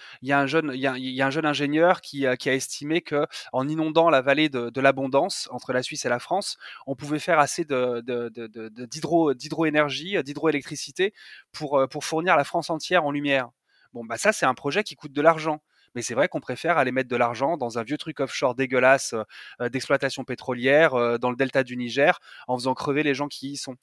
ingénieur 1.47 2.03
qui, 2.03 2.27
a 2.27 2.37
estimé 2.45 3.01
que 3.01 3.27
en 3.55 3.67
inondant 3.67 4.11
la 4.11 4.21
vallée 4.21 4.51
de, 4.51 4.79
l'abondance 4.79 5.49
entre 5.53 5.73
la 5.73 5.83
Suisse 5.83 6.05
et 6.05 6.11
la 6.11 6.19
France, 6.19 6.59
on 6.87 6.95
pouvait 6.95 7.19
faire 7.19 7.39
assez 7.39 7.65
d'hydroénergie, 7.65 10.23
d'hydroélectricité 10.23 11.15
pour, 11.51 11.89
pour 11.89 12.05
fournir 12.05 12.37
la 12.37 12.45
France 12.45 12.69
entière 12.69 13.07
en 13.07 13.13
lumière. 13.13 13.49
Bon, 13.95 14.05
bah 14.05 14.19
ça, 14.19 14.35
c'est 14.35 14.45
un 14.45 14.53
projet 14.53 14.85
qui 14.85 14.97
coûte 14.97 15.13
de 15.13 15.23
l'argent 15.23 15.63
mais 15.97 16.03
c'est 16.03 16.15
vrai 16.15 16.29
qu'on 16.29 16.41
préfère 16.41 16.77
aller 16.77 16.93
mettre 16.93 17.09
de 17.09 17.17
l'argent 17.17 17.57
dans 17.57 17.79
un 17.79 17.83
vieux 17.83 17.97
truc 17.97 18.21
offshore 18.21 18.55
dégueulasse 18.55 19.15
euh, 19.63 19.71
d'exploitation 19.71 20.25
pétrolière 20.25 20.95
euh, 20.95 21.17
dans 21.17 21.31
le 21.31 21.37
delta 21.37 21.65
du 21.65 21.75
Niger 21.75 22.21
en 22.49 22.59
faisant 22.59 22.75
crever 22.75 23.03
les 23.03 23.15
gens 23.15 23.29
qui 23.29 23.53
y 23.53 23.57
sont. 23.57 23.77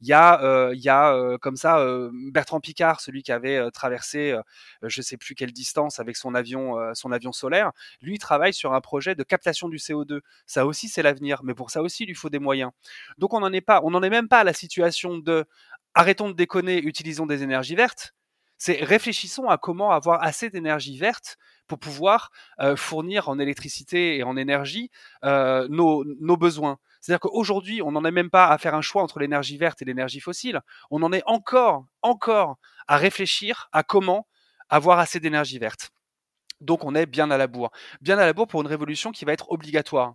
Il 0.00 0.06
y 0.06 0.12
a, 0.12 0.40
euh, 0.44 0.72
il 0.74 0.80
y 0.80 0.88
a 0.88 1.36
comme 1.38 1.56
ça 1.56 1.84
Bertrand 2.30 2.60
Picard, 2.60 3.00
celui 3.00 3.24
qui 3.24 3.32
avait 3.32 3.70
traversé 3.72 4.36
je 4.82 5.02
sais 5.02 5.16
plus 5.16 5.34
quelle 5.34 5.52
distance 5.52 5.98
avec 5.98 6.16
son 6.16 6.34
avion, 6.36 6.76
son 6.94 7.10
avion 7.10 7.32
solaire. 7.32 7.72
Lui 8.00 8.14
il 8.14 8.18
travaille 8.18 8.54
sur 8.54 8.72
un 8.72 8.80
projet 8.80 9.16
de 9.16 9.24
captation 9.24 9.68
du 9.68 9.78
CO2. 9.78 10.20
Ça 10.46 10.66
aussi 10.66 10.88
c'est 10.88 11.02
l'avenir, 11.02 11.40
mais 11.42 11.54
pour 11.54 11.70
ça 11.70 11.82
aussi 11.82 12.04
il 12.04 12.06
lui 12.06 12.14
faut 12.14 12.30
des 12.30 12.38
moyens. 12.38 12.70
Donc 13.18 13.34
on 13.34 13.40
n'en 13.40 13.52
est 13.52 13.60
pas, 13.60 13.80
on 13.82 13.90
n'en 13.90 14.02
est 14.04 14.10
même 14.10 14.28
pas 14.28 14.40
à 14.40 14.44
la 14.44 14.52
situation 14.52 15.18
de 15.18 15.44
arrêtons 15.94 16.28
de 16.28 16.34
déconner, 16.34 16.80
utilisons 16.80 17.26
des 17.26 17.42
énergies 17.42 17.74
vertes. 17.74 18.14
C'est 18.58 18.82
réfléchissons 18.82 19.48
à 19.48 19.58
comment 19.58 19.90
avoir 19.90 20.22
assez 20.22 20.48
d'énergie 20.48 20.96
verte 20.96 21.36
pour 21.66 21.78
pouvoir 21.78 22.30
euh, 22.60 22.76
fournir 22.76 23.28
en 23.28 23.38
électricité 23.38 24.16
et 24.16 24.22
en 24.22 24.36
énergie 24.36 24.90
euh, 25.24 25.66
nos, 25.68 26.04
nos, 26.20 26.36
besoins. 26.36 26.78
C'est-à-dire 27.00 27.20
qu'aujourd'hui, 27.20 27.82
on 27.82 27.92
n'en 27.92 28.04
est 28.04 28.10
même 28.10 28.30
pas 28.30 28.48
à 28.48 28.58
faire 28.58 28.74
un 28.74 28.82
choix 28.82 29.02
entre 29.02 29.18
l'énergie 29.18 29.58
verte 29.58 29.82
et 29.82 29.84
l'énergie 29.84 30.20
fossile. 30.20 30.60
On 30.90 31.02
en 31.02 31.12
est 31.12 31.22
encore, 31.26 31.86
encore 32.02 32.58
à 32.88 32.96
réfléchir 32.96 33.68
à 33.72 33.82
comment 33.82 34.26
avoir 34.68 34.98
assez 34.98 35.20
d'énergie 35.20 35.58
verte. 35.58 35.90
Donc 36.60 36.84
on 36.84 36.94
est 36.94 37.06
bien 37.06 37.30
à 37.30 37.36
la 37.36 37.46
bourre. 37.46 37.70
Bien 38.00 38.18
à 38.18 38.26
la 38.26 38.32
bourre 38.32 38.48
pour 38.48 38.60
une 38.62 38.66
révolution 38.66 39.12
qui 39.12 39.24
va 39.24 39.32
être 39.32 39.50
obligatoire. 39.50 40.14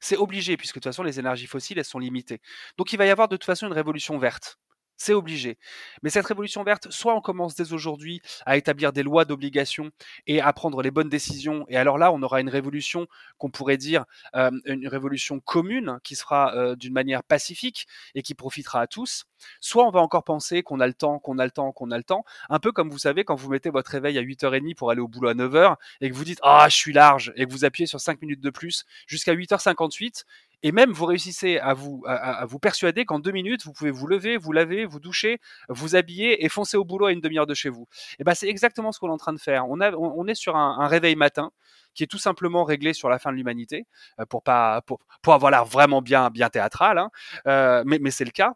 C'est 0.00 0.16
obligé, 0.16 0.56
puisque 0.56 0.76
de 0.76 0.80
toute 0.80 0.90
façon, 0.90 1.04
les 1.04 1.20
énergies 1.20 1.46
fossiles, 1.46 1.78
elles 1.78 1.84
sont 1.84 2.00
limitées. 2.00 2.40
Donc 2.76 2.92
il 2.92 2.96
va 2.96 3.06
y 3.06 3.10
avoir 3.10 3.28
de 3.28 3.36
toute 3.36 3.44
façon 3.44 3.66
une 3.68 3.72
révolution 3.72 4.18
verte. 4.18 4.58
C'est 4.96 5.14
obligé. 5.14 5.58
Mais 6.02 6.10
cette 6.10 6.26
révolution 6.26 6.62
verte, 6.62 6.90
soit 6.90 7.14
on 7.14 7.20
commence 7.20 7.56
dès 7.56 7.72
aujourd'hui 7.72 8.20
à 8.46 8.56
établir 8.56 8.92
des 8.92 9.02
lois 9.02 9.24
d'obligation 9.24 9.90
et 10.26 10.40
à 10.40 10.52
prendre 10.52 10.80
les 10.80 10.92
bonnes 10.92 11.08
décisions, 11.08 11.64
et 11.68 11.76
alors 11.76 11.98
là, 11.98 12.12
on 12.12 12.22
aura 12.22 12.40
une 12.40 12.48
révolution 12.48 13.08
qu'on 13.38 13.50
pourrait 13.50 13.78
dire 13.78 14.04
une 14.32 14.86
révolution 14.86 15.40
commune 15.40 15.98
qui 16.04 16.14
sera 16.14 16.76
d'une 16.76 16.92
manière 16.92 17.24
pacifique 17.24 17.86
et 18.14 18.22
qui 18.22 18.34
profitera 18.34 18.82
à 18.82 18.86
tous. 18.86 19.24
Soit 19.60 19.86
on 19.86 19.90
va 19.90 20.00
encore 20.00 20.22
penser 20.22 20.62
qu'on 20.62 20.78
a 20.78 20.86
le 20.86 20.94
temps, 20.94 21.18
qu'on 21.18 21.38
a 21.38 21.44
le 21.44 21.50
temps, 21.50 21.72
qu'on 21.72 21.90
a 21.90 21.96
le 21.96 22.04
temps, 22.04 22.24
un 22.48 22.60
peu 22.60 22.70
comme 22.70 22.88
vous 22.88 22.98
savez 22.98 23.24
quand 23.24 23.34
vous 23.34 23.50
mettez 23.50 23.70
votre 23.70 23.90
réveil 23.90 24.18
à 24.18 24.22
8h30 24.22 24.76
pour 24.76 24.90
aller 24.90 25.00
au 25.00 25.08
boulot 25.08 25.30
à 25.30 25.34
9h 25.34 25.76
et 26.00 26.10
que 26.10 26.14
vous 26.14 26.24
dites 26.24 26.38
ah 26.42 26.68
je 26.68 26.76
suis 26.76 26.92
large 26.92 27.32
et 27.34 27.44
que 27.46 27.50
vous 27.50 27.64
appuyez 27.64 27.86
sur 27.86 28.00
5 28.00 28.20
minutes 28.22 28.40
de 28.40 28.50
plus 28.50 28.84
jusqu'à 29.06 29.34
8h58 29.34 30.22
et 30.62 30.72
même 30.72 30.92
vous 30.92 31.06
réussissez 31.06 31.58
à 31.58 31.74
vous, 31.74 32.02
à, 32.06 32.44
vous 32.46 32.58
persuader 32.58 33.04
qu'en 33.04 33.18
deux 33.18 33.32
minutes, 33.32 33.64
vous 33.64 33.72
pouvez 33.72 33.90
vous 33.90 34.06
lever, 34.06 34.36
vous 34.36 34.52
laver, 34.52 34.84
vous 34.84 35.00
doucher, 35.00 35.40
vous 35.68 35.96
habiller 35.96 36.44
et 36.44 36.48
foncer 36.48 36.76
au 36.76 36.84
boulot 36.84 37.06
à 37.06 37.12
une 37.12 37.20
demi-heure 37.20 37.46
de 37.46 37.54
chez 37.54 37.68
vous. 37.68 37.88
Et 38.18 38.24
ben 38.24 38.34
c'est 38.34 38.48
exactement 38.48 38.92
ce 38.92 39.00
qu'on 39.00 39.08
est 39.08 39.12
en 39.12 39.18
train 39.18 39.32
de 39.32 39.40
faire. 39.40 39.68
On, 39.68 39.80
a, 39.80 39.92
on, 39.92 40.26
est 40.26 40.34
sur 40.34 40.56
un, 40.56 40.78
un, 40.78 40.86
réveil 40.86 41.16
matin 41.16 41.50
qui 41.94 42.04
est 42.04 42.06
tout 42.06 42.18
simplement 42.18 42.64
réglé 42.64 42.94
sur 42.94 43.08
la 43.08 43.18
fin 43.18 43.30
de 43.30 43.36
l'humanité, 43.36 43.86
euh, 44.20 44.26
pour 44.26 44.42
pas 44.42 44.82
pour, 44.82 45.00
pour 45.22 45.34
avoir 45.34 45.50
l'air 45.50 45.64
vraiment 45.64 46.00
bien 46.02 46.30
bien 46.30 46.48
théâtral, 46.48 46.98
hein. 46.98 47.10
euh, 47.46 47.82
mais, 47.86 47.98
mais 48.00 48.10
c'est 48.10 48.24
le 48.24 48.30
cas. 48.30 48.54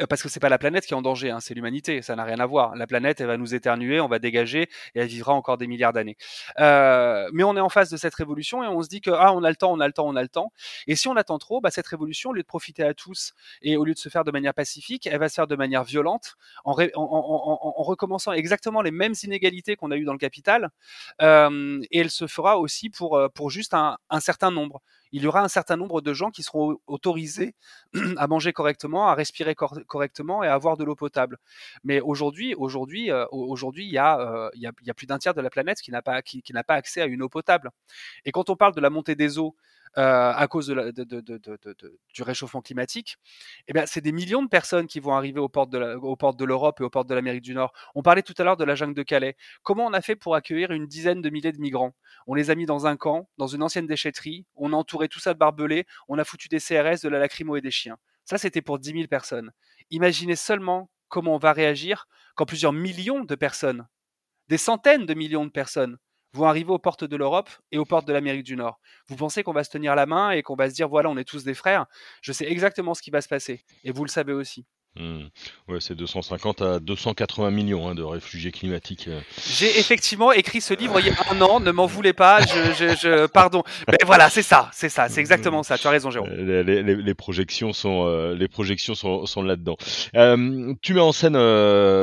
Euh, 0.00 0.06
parce 0.06 0.22
que 0.22 0.28
c'est 0.28 0.40
pas 0.40 0.48
la 0.48 0.58
planète 0.58 0.86
qui 0.86 0.94
est 0.94 0.96
en 0.96 1.02
danger, 1.02 1.30
hein, 1.30 1.40
c'est 1.40 1.54
l'humanité, 1.54 2.02
ça 2.02 2.16
n'a 2.16 2.24
rien 2.24 2.38
à 2.40 2.46
voir. 2.46 2.74
La 2.76 2.86
planète, 2.86 3.20
elle 3.20 3.26
va 3.26 3.36
nous 3.36 3.54
éternuer, 3.54 4.00
on 4.00 4.08
va 4.08 4.18
dégager 4.18 4.62
et 4.94 5.00
elle 5.00 5.08
vivra 5.08 5.32
encore 5.32 5.58
des 5.58 5.66
milliards 5.66 5.92
d'années. 5.92 6.16
Euh, 6.58 7.28
mais 7.32 7.42
on 7.44 7.56
est 7.56 7.60
en 7.60 7.68
face 7.68 7.90
de 7.90 7.96
cette 7.96 8.14
révolution 8.14 8.62
et 8.64 8.66
on 8.66 8.82
se 8.82 8.88
dit 8.88 9.00
que 9.00 9.10
ah, 9.10 9.32
on 9.32 9.44
a 9.44 9.50
le 9.50 9.56
temps, 9.56 9.72
on 9.72 9.80
a 9.80 9.86
le 9.86 9.92
temps, 9.92 10.06
on 10.08 10.16
a 10.16 10.22
le 10.22 10.28
temps. 10.28 10.52
Et 10.86 10.96
si 10.96 11.08
on 11.08 11.16
attend 11.16 11.38
trop, 11.38 11.60
bah, 11.60 11.70
cette 11.70 11.86
révolution, 11.86 12.30
au 12.30 12.32
lieu 12.32 12.42
de 12.42 12.46
profiter 12.46 12.82
à 12.82 12.94
tous 12.94 13.32
et 13.62 13.76
au 13.76 13.84
lieu 13.84 13.94
de 13.94 13.98
se 13.98 14.08
faire 14.08 14.24
de 14.24 14.30
manière 14.30 14.54
pacifique, 14.54 15.06
elle 15.06 15.18
va 15.18 15.28
se 15.28 15.34
faire 15.34 15.46
de 15.46 15.56
manière 15.56 15.84
violente 15.84 16.36
en, 16.64 16.74
en, 16.94 17.82
recommençant 17.82 18.32
exactement 18.32 18.82
les 18.82 18.90
mêmes 18.90 19.14
inégalités 19.22 19.76
qu'on 19.76 19.90
a 19.90 19.96
eues 19.96 20.04
dans 20.04 20.12
le 20.12 20.18
capital. 20.18 20.70
Euh, 21.22 21.80
et 21.90 22.00
elle 22.00 22.10
se 22.10 22.26
fera 22.26 22.58
aussi 22.58 22.90
pour, 22.90 23.16
euh, 23.16 23.28
pour 23.28 23.50
juste 23.50 23.74
un, 23.74 23.98
un 24.10 24.20
certain 24.20 24.50
nombre 24.50 24.82
il 25.12 25.22
y 25.22 25.26
aura 25.26 25.42
un 25.42 25.48
certain 25.48 25.76
nombre 25.76 26.00
de 26.00 26.12
gens 26.12 26.30
qui 26.30 26.42
seront 26.42 26.78
autorisés 26.86 27.54
à 28.16 28.26
manger 28.26 28.52
correctement, 28.52 29.08
à 29.08 29.14
respirer 29.14 29.54
correctement 29.54 30.42
et 30.42 30.48
à 30.48 30.54
avoir 30.54 30.76
de 30.76 30.84
l'eau 30.84 30.96
potable. 30.96 31.38
Mais 31.84 32.00
aujourd'hui, 32.00 32.54
aujourd'hui, 32.54 33.06
il 33.84 33.92
y, 33.92 33.98
a, 33.98 34.50
plus 34.96 35.06
d'un 35.06 35.18
tiers 35.18 35.34
de 35.34 35.40
la 35.40 35.50
planète 35.50 35.80
qui 35.80 35.90
n'a 35.90 36.02
pas, 36.02 36.22
accès 36.74 37.00
à 37.00 37.06
une 37.06 37.22
eau 37.22 37.28
potable. 37.28 37.70
Et 38.24 38.32
quand 38.32 38.50
on 38.50 38.56
parle 38.56 38.74
de 38.74 38.80
la 38.80 38.90
montée 38.90 39.14
des 39.14 39.38
eaux 39.38 39.56
à 39.94 40.46
cause 40.48 40.68
du 40.68 42.22
réchauffement 42.22 42.62
climatique, 42.62 43.16
eh 43.68 43.72
bien, 43.72 43.86
c'est 43.86 44.00
des 44.00 44.12
millions 44.12 44.42
de 44.42 44.48
personnes 44.48 44.86
qui 44.86 45.00
vont 45.00 45.14
arriver 45.14 45.40
aux 45.40 45.48
portes 45.48 45.70
de 45.70 46.44
l'Europe 46.44 46.80
et 46.80 46.84
aux 46.84 46.90
portes 46.90 47.08
de 47.08 47.14
l'Amérique 47.14 47.42
du 47.42 47.54
Nord. 47.54 47.72
On 47.94 48.02
parlait 48.02 48.22
tout 48.22 48.34
à 48.38 48.44
l'heure 48.44 48.56
de 48.56 48.64
la 48.64 48.74
jungle 48.74 48.94
de 48.94 49.02
Calais. 49.02 49.36
Comment 49.62 49.86
on 49.86 49.92
a 49.92 50.00
fait 50.00 50.16
pour 50.16 50.34
accueillir 50.34 50.70
une 50.70 50.86
dizaine 50.86 51.20
de 51.20 51.30
milliers 51.30 51.52
de 51.52 51.60
migrants? 51.60 51.94
On 52.26 52.34
les 52.34 52.50
a 52.50 52.54
mis 52.54 52.66
dans 52.66 52.86
un 52.86 52.96
camp, 52.96 53.28
dans 53.38 53.46
une 53.46 53.62
ancienne 53.62 53.86
déchetterie, 53.86 54.46
on 54.54 54.72
a 54.72 54.76
entouré 54.76 55.08
tout 55.08 55.20
ça 55.20 55.34
de 55.34 55.38
barbelés, 55.38 55.86
on 56.08 56.18
a 56.18 56.24
foutu 56.24 56.48
des 56.48 56.60
CRS, 56.60 57.02
de 57.02 57.08
la 57.08 57.18
lacrymo 57.18 57.56
et 57.56 57.60
des 57.60 57.70
chiens. 57.70 57.96
Ça, 58.24 58.38
c'était 58.38 58.62
pour 58.62 58.78
10 58.78 58.92
000 58.92 59.06
personnes. 59.08 59.50
Imaginez 59.90 60.36
seulement 60.36 60.90
comment 61.08 61.34
on 61.34 61.38
va 61.38 61.52
réagir 61.52 62.06
quand 62.36 62.46
plusieurs 62.46 62.72
millions 62.72 63.24
de 63.24 63.34
personnes, 63.34 63.88
des 64.48 64.58
centaines 64.58 65.06
de 65.06 65.14
millions 65.14 65.44
de 65.44 65.50
personnes, 65.50 65.98
vont 66.32 66.46
arriver 66.46 66.70
aux 66.70 66.78
portes 66.78 67.04
de 67.04 67.16
l'Europe 67.16 67.50
et 67.72 67.78
aux 67.78 67.84
portes 67.84 68.06
de 68.06 68.12
l'Amérique 68.12 68.44
du 68.44 68.56
Nord. 68.56 68.80
Vous 69.08 69.16
pensez 69.16 69.42
qu'on 69.42 69.52
va 69.52 69.64
se 69.64 69.70
tenir 69.70 69.94
la 69.94 70.06
main 70.06 70.30
et 70.30 70.42
qu'on 70.42 70.56
va 70.56 70.68
se 70.70 70.74
dire 70.74 70.88
voilà, 70.88 71.10
on 71.10 71.16
est 71.16 71.24
tous 71.24 71.44
des 71.44 71.54
frères 71.54 71.86
Je 72.22 72.32
sais 72.32 72.50
exactement 72.50 72.94
ce 72.94 73.02
qui 73.02 73.10
va 73.10 73.20
se 73.20 73.28
passer 73.28 73.64
et 73.84 73.92
vous 73.92 74.04
le 74.04 74.10
savez 74.10 74.32
aussi. 74.32 74.66
Mmh. 74.96 75.28
Ouais, 75.68 75.78
c'est 75.78 75.94
250 75.94 76.62
à 76.62 76.80
280 76.80 77.52
millions 77.52 77.88
hein, 77.88 77.94
de 77.94 78.02
réfugiés 78.02 78.50
climatiques. 78.50 79.06
Euh. 79.06 79.20
J'ai 79.46 79.78
effectivement 79.78 80.32
écrit 80.32 80.60
ce 80.60 80.74
livre 80.74 80.98
il 80.98 81.06
y 81.06 81.10
a 81.10 81.14
un 81.30 81.40
an, 81.40 81.60
ne 81.60 81.70
m'en 81.70 81.86
voulez 81.86 82.12
pas, 82.12 82.40
je, 82.40 82.96
je, 83.00 83.26
pardon. 83.26 83.62
Mais 83.88 83.98
voilà, 84.04 84.28
c'est 84.30 84.42
ça, 84.42 84.68
c'est 84.72 84.88
ça, 84.88 85.08
c'est 85.08 85.20
exactement 85.20 85.62
ça. 85.62 85.78
Tu 85.78 85.86
as 85.86 85.90
raison, 85.90 86.10
Jérôme. 86.10 86.30
Euh, 86.30 86.64
les, 86.64 86.82
les, 86.82 86.96
les 86.96 87.14
projections 87.14 87.72
sont, 87.72 88.04
euh, 88.06 88.34
les 88.34 88.48
projections 88.48 88.96
sont, 88.96 89.26
sont 89.26 89.42
là-dedans. 89.42 89.76
Euh, 90.16 90.74
tu 90.82 90.92
mets 90.92 91.00
en 91.00 91.12
scène 91.12 91.38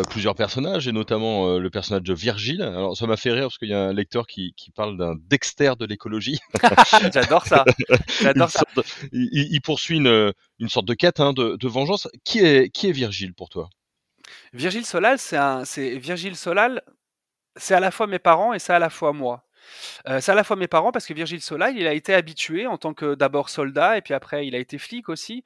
plusieurs 0.10 0.36
personnages 0.36 0.88
et 0.88 0.94
notamment 0.94 1.58
le 1.58 1.70
personnage 1.70 2.04
de 2.04 2.14
Virgile. 2.14 2.62
Alors 2.62 2.96
ça 2.96 3.06
m'a 3.06 3.18
fait 3.18 3.32
rire 3.32 3.44
parce 3.44 3.58
qu'il 3.58 3.70
y 3.70 3.74
a 3.74 3.82
un 3.82 3.94
lecteur 3.94 4.28
qui, 4.28 4.54
qui 4.56 4.72
parle 4.72 4.98
d'un 4.98 5.16
Dexter 5.28 5.74
de 5.78 5.86
l'écologie. 5.86 6.40
J'adore 7.14 7.46
ça. 7.46 7.66
J'adore 8.22 8.50
ça. 8.50 8.64
il, 9.12 9.50
il, 9.52 9.62
poursuit 9.62 9.98
une, 9.98 10.32
une 10.60 10.70
sorte 10.70 10.88
de 10.88 10.94
quête 10.94 11.20
hein, 11.20 11.34
de, 11.34 11.68
vengeance. 11.68 12.08
Qui 12.24 12.40
est 12.40 12.70
qui 12.70 12.90
est 12.90 12.92
Virgile 12.92 13.34
pour 13.34 13.50
toi? 13.50 13.70
Virgile 14.54 14.86
Solal, 14.86 15.18
c'est 15.20 15.98
Virgile 15.98 16.36
Solal, 16.36 16.82
c'est 17.56 17.76
à 17.76 17.80
la 17.80 17.92
fois 17.92 18.08
mes 18.08 18.20
parents 18.20 18.54
et 18.54 18.60
c'est 18.60 18.74
à 18.74 18.80
la 18.80 18.90
fois 18.90 19.14
moi. 19.14 19.44
Euh, 20.08 20.22
c'est 20.22 20.32
à 20.32 20.36
la 20.36 20.44
fois 20.44 20.56
mes 20.56 20.68
parents 20.68 20.92
parce 20.92 21.06
que 21.06 21.14
Virgile 21.14 21.42
Solal, 21.42 21.78
il 21.78 21.88
a 21.88 21.94
été 21.94 22.14
habitué 22.14 22.68
en 22.68 22.78
tant 22.78 22.94
que 22.94 23.16
d'abord 23.16 23.50
soldat 23.50 23.98
et 23.98 24.02
puis 24.02 24.14
après 24.14 24.48
il 24.48 24.56
a 24.56 24.60
été 24.60 24.78
flic 24.78 25.10
aussi. 25.10 25.44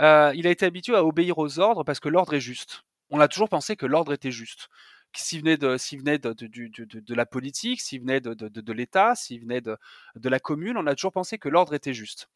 Euh, 0.00 0.32
il 0.34 0.46
a 0.46 0.50
été 0.50 0.66
habitué 0.66 0.94
à 0.94 1.04
obéir 1.04 1.38
aux 1.38 1.58
ordres 1.58 1.84
parce 1.84 2.00
que 2.00 2.08
l'ordre 2.08 2.34
est 2.34 2.40
juste. 2.40 2.82
On 3.10 3.20
a 3.20 3.28
toujours 3.28 3.48
pensé 3.48 3.76
que 3.76 3.86
l'ordre 3.86 4.12
était 4.12 4.30
juste. 4.30 4.68
S'il 5.14 5.40
venait 5.40 5.56
de, 5.56 5.76
venait 5.96 6.18
de, 6.18 6.32
de, 6.32 7.00
de, 7.00 7.14
la 7.14 7.24
politique, 7.24 7.80
s'il 7.80 8.02
venait 8.02 8.20
de, 8.20 8.72
l'État, 8.72 9.14
s'il 9.14 9.40
venait 9.40 9.62
de 9.62 10.28
la 10.28 10.38
commune, 10.38 10.76
on 10.76 10.86
a 10.86 10.94
toujours 10.94 11.12
pensé 11.12 11.38
que 11.38 11.48
l'ordre 11.48 11.72
était 11.72 11.94
juste. 11.94 12.28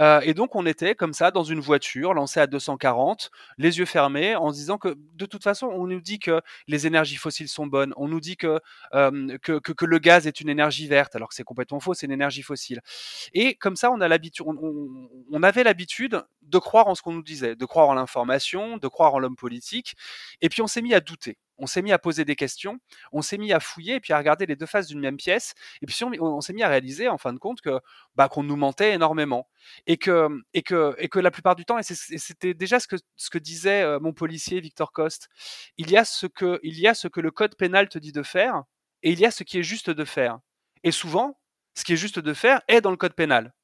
Euh, 0.00 0.20
et 0.20 0.34
donc 0.34 0.54
on 0.56 0.66
était 0.66 0.94
comme 0.94 1.12
ça 1.12 1.30
dans 1.30 1.44
une 1.44 1.60
voiture 1.60 2.14
lancée 2.14 2.40
à 2.40 2.46
240, 2.46 3.30
les 3.58 3.78
yeux 3.78 3.84
fermés, 3.84 4.36
en 4.36 4.50
se 4.50 4.56
disant 4.56 4.78
que 4.78 4.96
de 5.14 5.26
toute 5.26 5.42
façon 5.42 5.66
on 5.68 5.86
nous 5.86 6.00
dit 6.00 6.18
que 6.18 6.40
les 6.68 6.86
énergies 6.86 7.16
fossiles 7.16 7.48
sont 7.48 7.66
bonnes, 7.66 7.92
on 7.96 8.08
nous 8.08 8.20
dit 8.20 8.36
que, 8.36 8.60
que, 8.92 9.84
le 9.84 9.98
gaz 9.98 10.26
est 10.26 10.40
une 10.40 10.48
énergie 10.48 10.86
verte, 10.86 11.16
alors 11.16 11.28
que 11.28 11.34
c'est 11.34 11.44
complètement 11.44 11.80
faux, 11.80 11.94
c'est 11.94 12.06
une 12.06 12.12
énergie 12.12 12.42
fossile. 12.42 12.80
Et 13.32 13.54
comme 13.54 13.76
ça 13.76 13.90
on 13.90 14.00
a 14.00 14.08
on 15.32 15.42
avait 15.42 15.64
l'habitude 15.64 16.22
de 16.42 16.58
croire 16.58 16.86
en 16.88 16.94
ce 16.94 17.02
qu'on 17.02 17.12
nous 17.12 17.22
disait, 17.22 17.56
de 17.56 17.64
croire 17.64 17.88
en 17.88 17.94
l'information, 17.94 18.76
de 18.78 18.88
croire 18.88 19.14
en 19.14 19.18
l'homme 19.18 19.36
politique, 19.36 19.94
et 20.40 20.48
puis 20.48 20.62
on 20.62 20.66
s'est 20.66 20.82
mis 20.82 20.94
à 20.94 21.00
douter 21.00 21.38
on 21.58 21.66
s'est 21.66 21.82
mis 21.82 21.92
à 21.92 21.98
poser 21.98 22.24
des 22.24 22.36
questions, 22.36 22.78
on 23.12 23.22
s'est 23.22 23.38
mis 23.38 23.52
à 23.52 23.60
fouiller 23.60 23.94
et 23.94 24.00
puis 24.00 24.12
à 24.12 24.18
regarder 24.18 24.46
les 24.46 24.56
deux 24.56 24.66
faces 24.66 24.86
d'une 24.86 25.00
même 25.00 25.16
pièce, 25.16 25.54
et 25.82 25.86
puis 25.86 25.96
on, 26.20 26.40
s'est 26.40 26.52
mis 26.52 26.62
à 26.62 26.68
réaliser 26.68 27.08
en 27.08 27.18
fin 27.18 27.32
de 27.32 27.38
compte 27.38 27.60
que 27.60 27.80
bah, 28.14 28.28
qu'on 28.28 28.42
nous 28.42 28.56
mentait 28.56 28.92
énormément 28.94 29.48
et 29.86 29.96
que 29.96 30.28
et 30.54 30.62
que 30.62 31.18
la 31.18 31.30
plupart 31.30 31.56
du 31.56 31.64
temps 31.64 31.78
et 31.78 31.82
c'était 31.82 32.54
déjà 32.54 32.78
ce 32.80 33.30
que 33.30 33.38
disait 33.38 33.82
euh, 33.82 34.00
mon 34.00 34.12
policier 34.12 34.60
Victor 34.60 34.92
Coste, 34.92 35.28
il 35.76 35.90
y 35.90 35.96
a 35.96 36.04
ce 36.04 36.26
il 36.62 36.78
y 36.78 36.86
a 36.86 36.94
ce 36.94 37.08
que 37.08 37.20
le 37.20 37.30
code 37.30 37.56
pénal 37.56 37.88
te 37.88 37.98
dit 37.98 38.12
de 38.12 38.22
faire 38.22 38.64
et 39.02 39.12
il 39.12 39.20
y 39.20 39.26
a 39.26 39.30
ce 39.30 39.44
qui 39.44 39.58
est 39.58 39.62
juste 39.62 39.90
de 39.90 40.04
faire. 40.04 40.38
Et 40.82 40.90
souvent, 40.90 41.38
ce 41.74 41.84
qui 41.84 41.92
est 41.92 41.96
juste 41.96 42.18
de 42.18 42.34
faire 42.34 42.62
est 42.68 42.80
dans 42.80 42.90
le 42.90 42.96
code 42.96 43.14
pénal. 43.14 43.54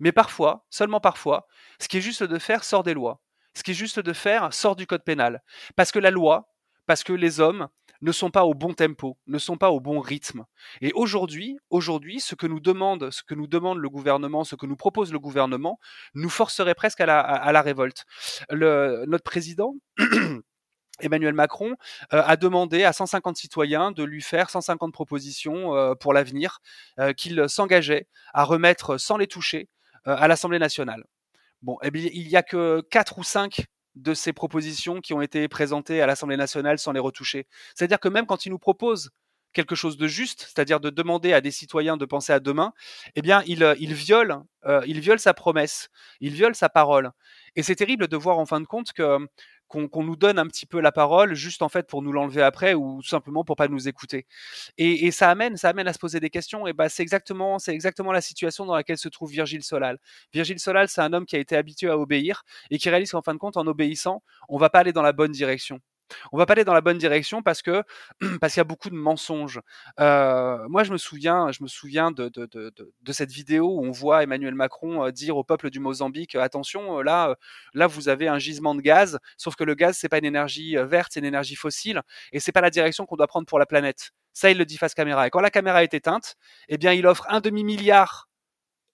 Mais 0.00 0.12
parfois, 0.12 0.66
seulement 0.70 1.00
parfois, 1.00 1.46
ce 1.80 1.88
qui 1.88 1.98
est 1.98 2.02
juste 2.02 2.22
de 2.22 2.38
faire 2.38 2.64
sort 2.64 2.82
des 2.82 2.94
lois. 2.94 3.20
Ce 3.54 3.62
qui 3.62 3.72
est 3.72 3.74
juste 3.74 4.00
de 4.00 4.12
faire 4.12 4.52
sort 4.52 4.76
du 4.76 4.86
code 4.86 5.04
pénal. 5.04 5.42
Parce 5.76 5.92
que 5.92 5.98
la 5.98 6.10
loi, 6.10 6.51
parce 6.86 7.04
que 7.04 7.12
les 7.12 7.40
hommes 7.40 7.68
ne 8.02 8.12
sont 8.12 8.30
pas 8.30 8.44
au 8.44 8.52
bon 8.52 8.74
tempo, 8.74 9.16
ne 9.26 9.38
sont 9.38 9.56
pas 9.56 9.70
au 9.70 9.80
bon 9.80 10.00
rythme. 10.00 10.44
Et 10.80 10.92
aujourd'hui, 10.92 11.56
aujourd'hui, 11.70 12.20
ce 12.20 12.34
que 12.34 12.46
nous 12.46 12.60
demande, 12.60 13.10
ce 13.10 13.22
que 13.22 13.34
nous 13.34 13.46
demande 13.46 13.78
le 13.78 13.88
gouvernement, 13.88 14.44
ce 14.44 14.56
que 14.56 14.66
nous 14.66 14.76
propose 14.76 15.12
le 15.12 15.20
gouvernement, 15.20 15.78
nous 16.14 16.28
forcerait 16.28 16.74
presque 16.74 17.00
à 17.00 17.06
la, 17.06 17.62
révolte. 17.62 18.04
Notre 18.50 19.24
président. 19.24 19.74
Emmanuel 21.00 21.34
Macron 21.34 21.74
euh, 22.12 22.22
a 22.24 22.36
demandé 22.36 22.84
à 22.84 22.92
150 22.92 23.36
citoyens 23.36 23.92
de 23.92 24.04
lui 24.04 24.20
faire 24.20 24.50
150 24.50 24.92
propositions 24.92 25.74
euh, 25.74 25.94
pour 25.94 26.12
l'avenir 26.12 26.60
euh, 27.00 27.12
qu'il 27.12 27.48
s'engageait 27.48 28.06
à 28.34 28.44
remettre 28.44 28.98
sans 28.98 29.16
les 29.16 29.26
toucher 29.26 29.68
à 30.04 30.26
l'Assemblée 30.26 30.58
nationale. 30.58 31.04
Bon, 31.62 31.78
eh 31.82 31.90
il 31.94 32.26
n'y 32.26 32.34
a 32.34 32.42
que 32.42 32.80
4 32.90 33.18
ou 33.18 33.22
5 33.22 33.66
de 33.94 34.14
ces 34.14 34.32
propositions 34.32 35.00
qui 35.00 35.14
ont 35.14 35.20
été 35.20 35.48
présentées 35.48 36.00
à 36.00 36.06
l'Assemblée 36.06 36.36
nationale 36.36 36.78
sans 36.78 36.92
les 36.92 37.00
retoucher. 37.00 37.46
C'est-à-dire 37.74 38.00
que 38.00 38.08
même 38.08 38.26
quand 38.26 38.46
il 38.46 38.50
nous 38.50 38.58
propose 38.58 39.10
quelque 39.52 39.74
chose 39.74 39.98
de 39.98 40.06
juste, 40.06 40.48
c'est-à-dire 40.48 40.80
de 40.80 40.88
demander 40.88 41.34
à 41.34 41.42
des 41.42 41.50
citoyens 41.50 41.98
de 41.98 42.06
penser 42.06 42.32
à 42.32 42.40
demain, 42.40 42.72
eh 43.16 43.20
bien, 43.20 43.42
viole, 43.42 44.38
il 44.86 45.00
viole 45.00 45.18
sa 45.18 45.34
promesse, 45.34 45.90
il 46.20 46.32
viole 46.32 46.54
sa 46.54 46.70
parole. 46.70 47.10
Et 47.54 47.62
c'est 47.62 47.76
terrible 47.76 48.08
de 48.08 48.16
voir 48.16 48.38
en 48.38 48.46
fin 48.46 48.60
de 48.60 48.66
compte 48.66 48.92
que 48.94 49.18
qu'on 49.72 50.04
nous 50.04 50.16
donne 50.16 50.38
un 50.38 50.46
petit 50.46 50.66
peu 50.66 50.80
la 50.80 50.92
parole 50.92 51.34
juste 51.34 51.62
en 51.62 51.68
fait 51.68 51.86
pour 51.86 52.02
nous 52.02 52.12
l'enlever 52.12 52.42
après 52.42 52.74
ou 52.74 53.02
simplement 53.02 53.44
pour 53.44 53.56
pas 53.56 53.68
nous 53.68 53.88
écouter. 53.88 54.26
Et, 54.78 55.10
ça 55.10 55.30
amène, 55.30 55.56
ça 55.56 55.70
amène 55.70 55.88
à 55.88 55.92
se 55.92 55.98
poser 55.98 56.20
des 56.20 56.30
questions. 56.30 56.66
Et 56.66 56.72
bah 56.72 56.88
c'est 56.88 57.02
exactement, 57.02 57.58
c'est 57.58 57.72
exactement 57.72 58.12
la 58.12 58.20
situation 58.20 58.66
dans 58.66 58.74
laquelle 58.74 58.98
se 58.98 59.08
trouve 59.08 59.30
Virgile 59.30 59.62
Solal. 59.62 59.98
Virgile 60.32 60.58
Solal, 60.58 60.88
c'est 60.88 61.00
un 61.00 61.12
homme 61.12 61.26
qui 61.26 61.36
a 61.36 61.38
été 61.38 61.56
habitué 61.56 61.88
à 61.88 61.98
obéir 61.98 62.44
et 62.70 62.78
qui 62.78 62.90
réalise 62.90 63.12
qu'en 63.12 63.22
fin 63.22 63.34
de 63.34 63.38
compte, 63.38 63.56
en 63.56 63.66
obéissant, 63.66 64.22
on 64.48 64.58
va 64.58 64.70
pas 64.70 64.80
aller 64.80 64.92
dans 64.92 65.02
la 65.02 65.12
bonne 65.12 65.32
direction 65.32 65.80
on 66.32 66.38
va 66.38 66.46
pas 66.46 66.54
aller 66.54 66.64
dans 66.64 66.74
la 66.74 66.80
bonne 66.80 66.98
direction 66.98 67.42
parce 67.42 67.62
que 67.62 67.82
parce 68.40 68.54
qu'il 68.54 68.60
y 68.60 68.62
a 68.62 68.64
beaucoup 68.64 68.90
de 68.90 68.94
mensonges. 68.94 69.60
Euh, 70.00 70.66
moi, 70.68 70.84
je 70.84 70.92
me 70.92 70.98
souviens, 70.98 71.50
je 71.52 71.62
me 71.62 71.68
souviens 71.68 72.10
de, 72.10 72.28
de, 72.28 72.46
de, 72.46 72.72
de, 73.00 73.12
cette 73.12 73.30
vidéo 73.30 73.66
où 73.66 73.84
on 73.84 73.90
voit 73.90 74.22
Emmanuel 74.22 74.54
Macron 74.54 75.04
euh, 75.04 75.10
dire 75.10 75.36
au 75.36 75.44
peuple 75.44 75.70
du 75.70 75.80
Mozambique 75.80 76.34
attention, 76.34 76.98
euh, 76.98 77.02
là, 77.02 77.36
là, 77.74 77.86
vous 77.86 78.08
avez 78.08 78.28
un 78.28 78.38
gisement 78.38 78.74
de 78.74 78.80
gaz, 78.80 79.18
sauf 79.36 79.56
que 79.56 79.64
le 79.64 79.74
gaz 79.74 79.96
c'est 79.98 80.08
pas 80.08 80.18
une 80.18 80.24
énergie 80.24 80.76
verte, 80.76 81.12
c'est 81.14 81.20
une 81.20 81.26
énergie 81.26 81.56
fossile, 81.56 82.02
et 82.32 82.40
c'est 82.40 82.52
pas 82.52 82.60
la 82.60 82.70
direction 82.70 83.06
qu'on 83.06 83.16
doit 83.16 83.26
prendre 83.26 83.46
pour 83.46 83.58
la 83.58 83.66
planète. 83.66 84.10
Ça, 84.32 84.50
il 84.50 84.58
le 84.58 84.64
dit 84.64 84.78
face 84.78 84.94
caméra. 84.94 85.26
Et 85.26 85.30
quand 85.30 85.40
la 85.40 85.50
caméra 85.50 85.82
est 85.82 85.92
éteinte, 85.94 86.36
eh 86.68 86.78
bien, 86.78 86.92
il 86.92 87.06
offre 87.06 87.26
un 87.28 87.40
demi 87.40 87.64
milliard 87.64 88.28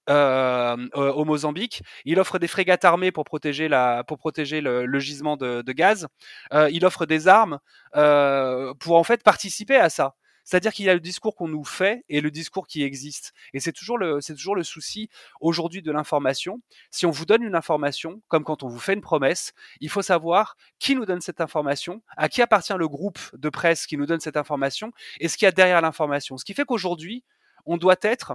euh, 0.09 0.77
au 0.95 1.25
Mozambique. 1.25 1.83
Il 2.05 2.19
offre 2.21 2.39
des 2.39 2.49
frégates 2.49 2.85
armées 2.85 3.13
pour 3.13 3.25
protéger, 3.25 3.69
la, 3.69 4.05
pour 4.05 4.19
protéger 4.19 4.61
le, 4.61 4.87
le 4.87 4.99
gisement 4.99 5.37
de, 5.37 5.63
de 5.63 5.73
gaz. 5.73 6.09
Euh, 6.53 6.69
il 6.73 6.85
offre 6.85 7.07
des 7.07 7.29
armes 7.29 7.59
euh, 7.97 8.75
pour 8.75 8.97
en 8.97 9.05
fait 9.05 9.23
participer 9.23 9.77
à 9.77 9.91
ça. 9.91 10.15
C'est-à-dire 10.49 10.73
qu'il 10.73 10.87
y 10.87 10.89
a 10.89 10.95
le 10.95 11.01
discours 11.01 11.37
qu'on 11.37 11.47
nous 11.49 11.63
fait 11.63 12.07
et 12.09 12.23
le 12.23 12.31
discours 12.31 12.67
qui 12.67 12.83
existe. 12.83 13.35
Et 13.53 13.61
c'est 13.61 13.73
toujours 13.73 13.99
le, 13.99 14.23
c'est 14.23 14.35
toujours 14.35 14.57
le 14.57 14.65
souci 14.65 15.11
aujourd'hui 15.43 15.83
de 15.83 15.93
l'information. 15.93 16.63
Si 16.91 17.05
on 17.05 17.11
vous 17.11 17.27
donne 17.27 17.43
une 17.43 17.55
information, 17.55 18.23
comme 18.29 18.45
quand 18.45 18.63
on 18.63 18.69
vous 18.69 18.79
fait 18.79 18.95
une 18.95 19.03
promesse, 19.03 19.53
il 19.83 19.91
faut 19.91 20.01
savoir 20.01 20.57
qui 20.79 20.95
nous 20.95 21.05
donne 21.05 21.21
cette 21.21 21.43
information, 21.43 22.01
à 22.17 22.31
qui 22.31 22.41
appartient 22.41 22.73
le 22.73 22.89
groupe 22.89 23.19
de 23.35 23.51
presse 23.51 23.87
qui 23.87 23.99
nous 23.99 24.07
donne 24.07 24.21
cette 24.21 24.39
information 24.39 24.91
et 25.21 25.29
ce 25.29 25.37
qu'il 25.37 25.45
y 25.45 25.49
a 25.51 25.53
derrière 25.53 25.83
l'information. 25.83 26.39
Ce 26.39 26.47
qui 26.47 26.55
fait 26.55 26.65
qu'aujourd'hui, 26.65 27.25
on 27.67 27.77
doit 27.77 27.97
être 28.01 28.33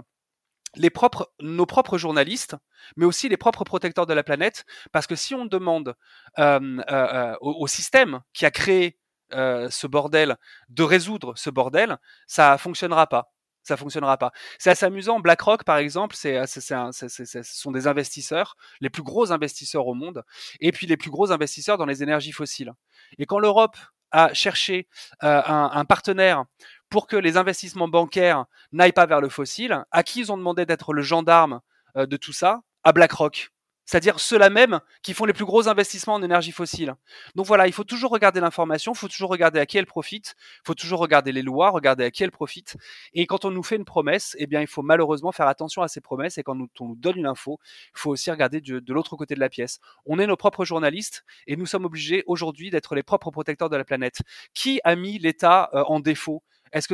les 0.76 0.90
propres, 0.90 1.32
nos 1.40 1.66
propres 1.66 1.98
journalistes, 1.98 2.56
mais 2.96 3.04
aussi 3.04 3.28
les 3.28 3.36
propres 3.36 3.64
protecteurs 3.64 4.06
de 4.06 4.14
la 4.14 4.22
planète, 4.22 4.64
parce 4.92 5.06
que 5.06 5.16
si 5.16 5.34
on 5.34 5.46
demande 5.46 5.94
euh, 6.38 6.82
euh, 6.90 7.34
au, 7.40 7.66
système 7.66 8.20
qui 8.32 8.44
a 8.46 8.50
créé 8.50 8.98
euh, 9.32 9.68
ce 9.70 9.86
bordel 9.86 10.36
de 10.68 10.82
résoudre 10.82 11.34
ce 11.36 11.50
bordel, 11.50 11.98
ça 12.26 12.58
fonctionnera 12.58 13.06
pas. 13.06 13.32
Ça 13.62 13.78
fonctionnera 13.78 14.18
pas. 14.18 14.30
C'est 14.58 14.68
assez 14.68 14.84
amusant. 14.84 15.20
BlackRock, 15.20 15.64
par 15.64 15.78
exemple, 15.78 16.14
c'est, 16.16 16.46
ce 16.46 17.42
sont 17.42 17.72
des 17.72 17.86
investisseurs, 17.86 18.56
les 18.80 18.90
plus 18.90 19.02
gros 19.02 19.32
investisseurs 19.32 19.86
au 19.86 19.94
monde, 19.94 20.22
et 20.60 20.70
puis 20.70 20.86
les 20.86 20.98
plus 20.98 21.10
gros 21.10 21.32
investisseurs 21.32 21.78
dans 21.78 21.86
les 21.86 22.02
énergies 22.02 22.32
fossiles. 22.32 22.74
Et 23.16 23.24
quand 23.24 23.38
l'Europe 23.38 23.78
a 24.10 24.32
cherché 24.34 24.86
un, 25.20 25.70
un, 25.72 25.84
partenaire 25.86 26.44
pour 26.94 27.08
que 27.08 27.16
les 27.16 27.36
investissements 27.36 27.88
bancaires 27.88 28.44
n'aillent 28.70 28.92
pas 28.92 29.06
vers 29.06 29.20
le 29.20 29.28
fossile, 29.28 29.84
à 29.90 30.04
qui 30.04 30.20
ils 30.20 30.30
ont 30.30 30.36
demandé 30.36 30.64
d'être 30.64 30.92
le 30.92 31.02
gendarme 31.02 31.60
euh, 31.96 32.06
de 32.06 32.16
tout 32.16 32.32
ça? 32.32 32.60
À 32.84 32.92
BlackRock. 32.92 33.50
C'est-à-dire 33.84 34.20
ceux-là 34.20 34.48
même 34.48 34.78
qui 35.02 35.12
font 35.12 35.24
les 35.24 35.32
plus 35.32 35.44
gros 35.44 35.66
investissements 35.66 36.14
en 36.14 36.22
énergie 36.22 36.52
fossile. 36.52 36.94
Donc 37.34 37.46
voilà, 37.46 37.66
il 37.66 37.72
faut 37.72 37.82
toujours 37.82 38.12
regarder 38.12 38.38
l'information, 38.38 38.92
il 38.92 38.98
faut 38.98 39.08
toujours 39.08 39.28
regarder 39.28 39.58
à 39.58 39.66
qui 39.66 39.76
elle 39.76 39.86
profite, 39.86 40.36
il 40.38 40.66
faut 40.68 40.74
toujours 40.74 41.00
regarder 41.00 41.32
les 41.32 41.42
lois, 41.42 41.70
regarder 41.70 42.04
à 42.04 42.12
qui 42.12 42.22
elle 42.22 42.30
profite. 42.30 42.76
Et 43.12 43.26
quand 43.26 43.44
on 43.44 43.50
nous 43.50 43.64
fait 43.64 43.74
une 43.74 43.84
promesse, 43.84 44.36
eh 44.38 44.46
bien, 44.46 44.60
il 44.60 44.68
faut 44.68 44.82
malheureusement 44.82 45.32
faire 45.32 45.48
attention 45.48 45.82
à 45.82 45.88
ces 45.88 46.00
promesses. 46.00 46.38
Et 46.38 46.44
quand 46.44 46.56
on 46.78 46.86
nous 46.86 46.96
donne 46.96 47.18
une 47.18 47.26
info, 47.26 47.58
il 47.92 47.98
faut 47.98 48.10
aussi 48.10 48.30
regarder 48.30 48.60
de, 48.60 48.92
l'autre 48.92 49.16
côté 49.16 49.34
de 49.34 49.40
la 49.40 49.48
pièce. 49.48 49.80
On 50.06 50.20
est 50.20 50.28
nos 50.28 50.36
propres 50.36 50.64
journalistes 50.64 51.24
et 51.48 51.56
nous 51.56 51.66
sommes 51.66 51.86
obligés 51.86 52.22
aujourd'hui 52.28 52.70
d'être 52.70 52.94
les 52.94 53.02
propres 53.02 53.32
protecteurs 53.32 53.68
de 53.68 53.76
la 53.76 53.84
planète. 53.84 54.22
Qui 54.54 54.80
a 54.84 54.94
mis 54.94 55.18
l'État 55.18 55.70
euh, 55.74 55.82
en 55.88 55.98
défaut? 55.98 56.44
Est-ce 56.74 56.88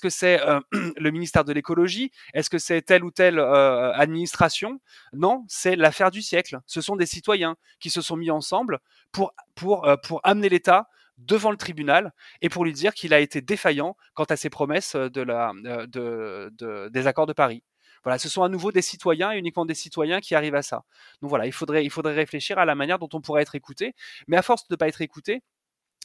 que 0.00 0.10
c'est 0.10 0.40
euh, 0.46 0.60
le 0.96 1.10
ministère 1.10 1.44
de 1.44 1.52
l'écologie? 1.52 2.12
Est-ce 2.34 2.50
que 2.50 2.58
c'est 2.58 2.82
telle 2.82 3.04
ou 3.04 3.10
telle 3.10 3.38
euh, 3.38 3.92
administration? 3.92 4.80
Non, 5.12 5.44
c'est 5.48 5.76
l'affaire 5.76 6.10
du 6.10 6.22
siècle. 6.22 6.60
Ce 6.66 6.80
sont 6.80 6.96
des 6.96 7.06
citoyens 7.06 7.56
qui 7.80 7.90
se 7.90 8.00
sont 8.00 8.16
mis 8.16 8.30
ensemble 8.30 8.78
euh, 9.18 9.96
pour 9.96 10.20
amener 10.24 10.48
l'État 10.48 10.88
devant 11.18 11.50
le 11.50 11.56
tribunal 11.56 12.12
et 12.42 12.50
pour 12.50 12.64
lui 12.64 12.74
dire 12.74 12.92
qu'il 12.92 13.14
a 13.14 13.20
été 13.20 13.40
défaillant 13.40 13.96
quant 14.14 14.24
à 14.24 14.36
ses 14.36 14.50
promesses 14.50 14.94
de 14.94 15.22
la, 15.22 15.52
de, 15.64 16.50
de, 16.52 16.88
des 16.90 17.06
accords 17.06 17.26
de 17.26 17.32
Paris. 17.32 17.62
Voilà, 18.04 18.18
ce 18.18 18.28
sont 18.28 18.44
à 18.44 18.48
nouveau 18.48 18.70
des 18.70 18.82
citoyens 18.82 19.32
et 19.32 19.38
uniquement 19.38 19.64
des 19.64 19.74
citoyens 19.74 20.20
qui 20.20 20.34
arrivent 20.36 20.54
à 20.54 20.62
ça. 20.62 20.84
Donc 21.22 21.30
voilà, 21.30 21.46
il 21.46 21.52
faudrait, 21.52 21.84
il 21.84 21.90
faudrait 21.90 22.14
réfléchir 22.14 22.58
à 22.58 22.64
la 22.64 22.76
manière 22.76 23.00
dont 23.00 23.08
on 23.14 23.20
pourrait 23.20 23.42
être 23.42 23.56
écouté. 23.56 23.94
Mais 24.28 24.36
à 24.36 24.42
force 24.42 24.68
de 24.68 24.74
ne 24.74 24.76
pas 24.76 24.86
être 24.86 25.00
écouté, 25.00 25.42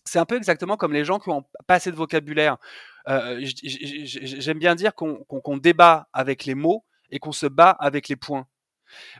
c'est 0.05 0.20
un 0.20 0.25
peu 0.25 0.38
exactement 0.38 0.77
comme 0.77 0.93
les 0.93 1.05
gens 1.05 1.20
qui 1.20 1.29
ont 1.29 1.46
pas 1.67 1.75
assez 1.75 1.91
de 1.91 1.96
vocabulaire. 1.96 2.58
Euh, 3.08 3.39
j'aime 3.43 4.60
bien 4.60 4.75
dire 4.75 4.93
qu'on 4.96 5.58
débat 5.58 6.08
avec 6.13 6.46
les 6.46 6.55
mots 6.55 6.86
et 7.10 7.20
qu'on 7.20 7.31
se 7.31 7.46
bat 7.46 7.72
avec 7.72 8.08
les 8.08 8.15
points. 8.15 8.48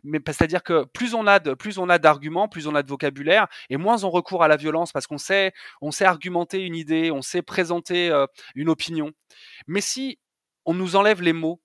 Mais 0.04 0.20
c'est-à-dire 0.26 0.64
que 0.64 0.84
plus 0.86 1.14
on 1.14 1.28
a 1.28 1.40
de, 1.40 1.54
plus 1.54 1.78
on 1.78 1.90
a 1.90 1.98
d'arguments, 1.98 2.48
plus 2.48 2.68
on 2.68 2.76
a 2.76 2.84
de 2.84 2.90
vocabulaire, 2.90 3.48
et 3.70 3.78
moins 3.78 4.04
on 4.04 4.10
recourt 4.10 4.44
à 4.44 4.48
la 4.48 4.58
violence 4.58 4.92
parce 4.92 5.08
qu'on 5.08 5.18
sait, 5.18 5.54
on 5.82 5.92
sait 5.92 6.06
argumenter 6.06 6.62
une 6.62 6.76
idée, 6.76 7.12
on 7.12 7.22
sait 7.22 7.42
présenter 7.42 8.10
euh, 8.10 8.26
une 8.56 8.70
opinion. 8.70 9.12
Mais 9.68 9.82
si 9.82 10.20
on 10.66 10.74
nous 10.74 10.96
enlève 10.96 11.22
les 11.22 11.34
mots, 11.34 11.62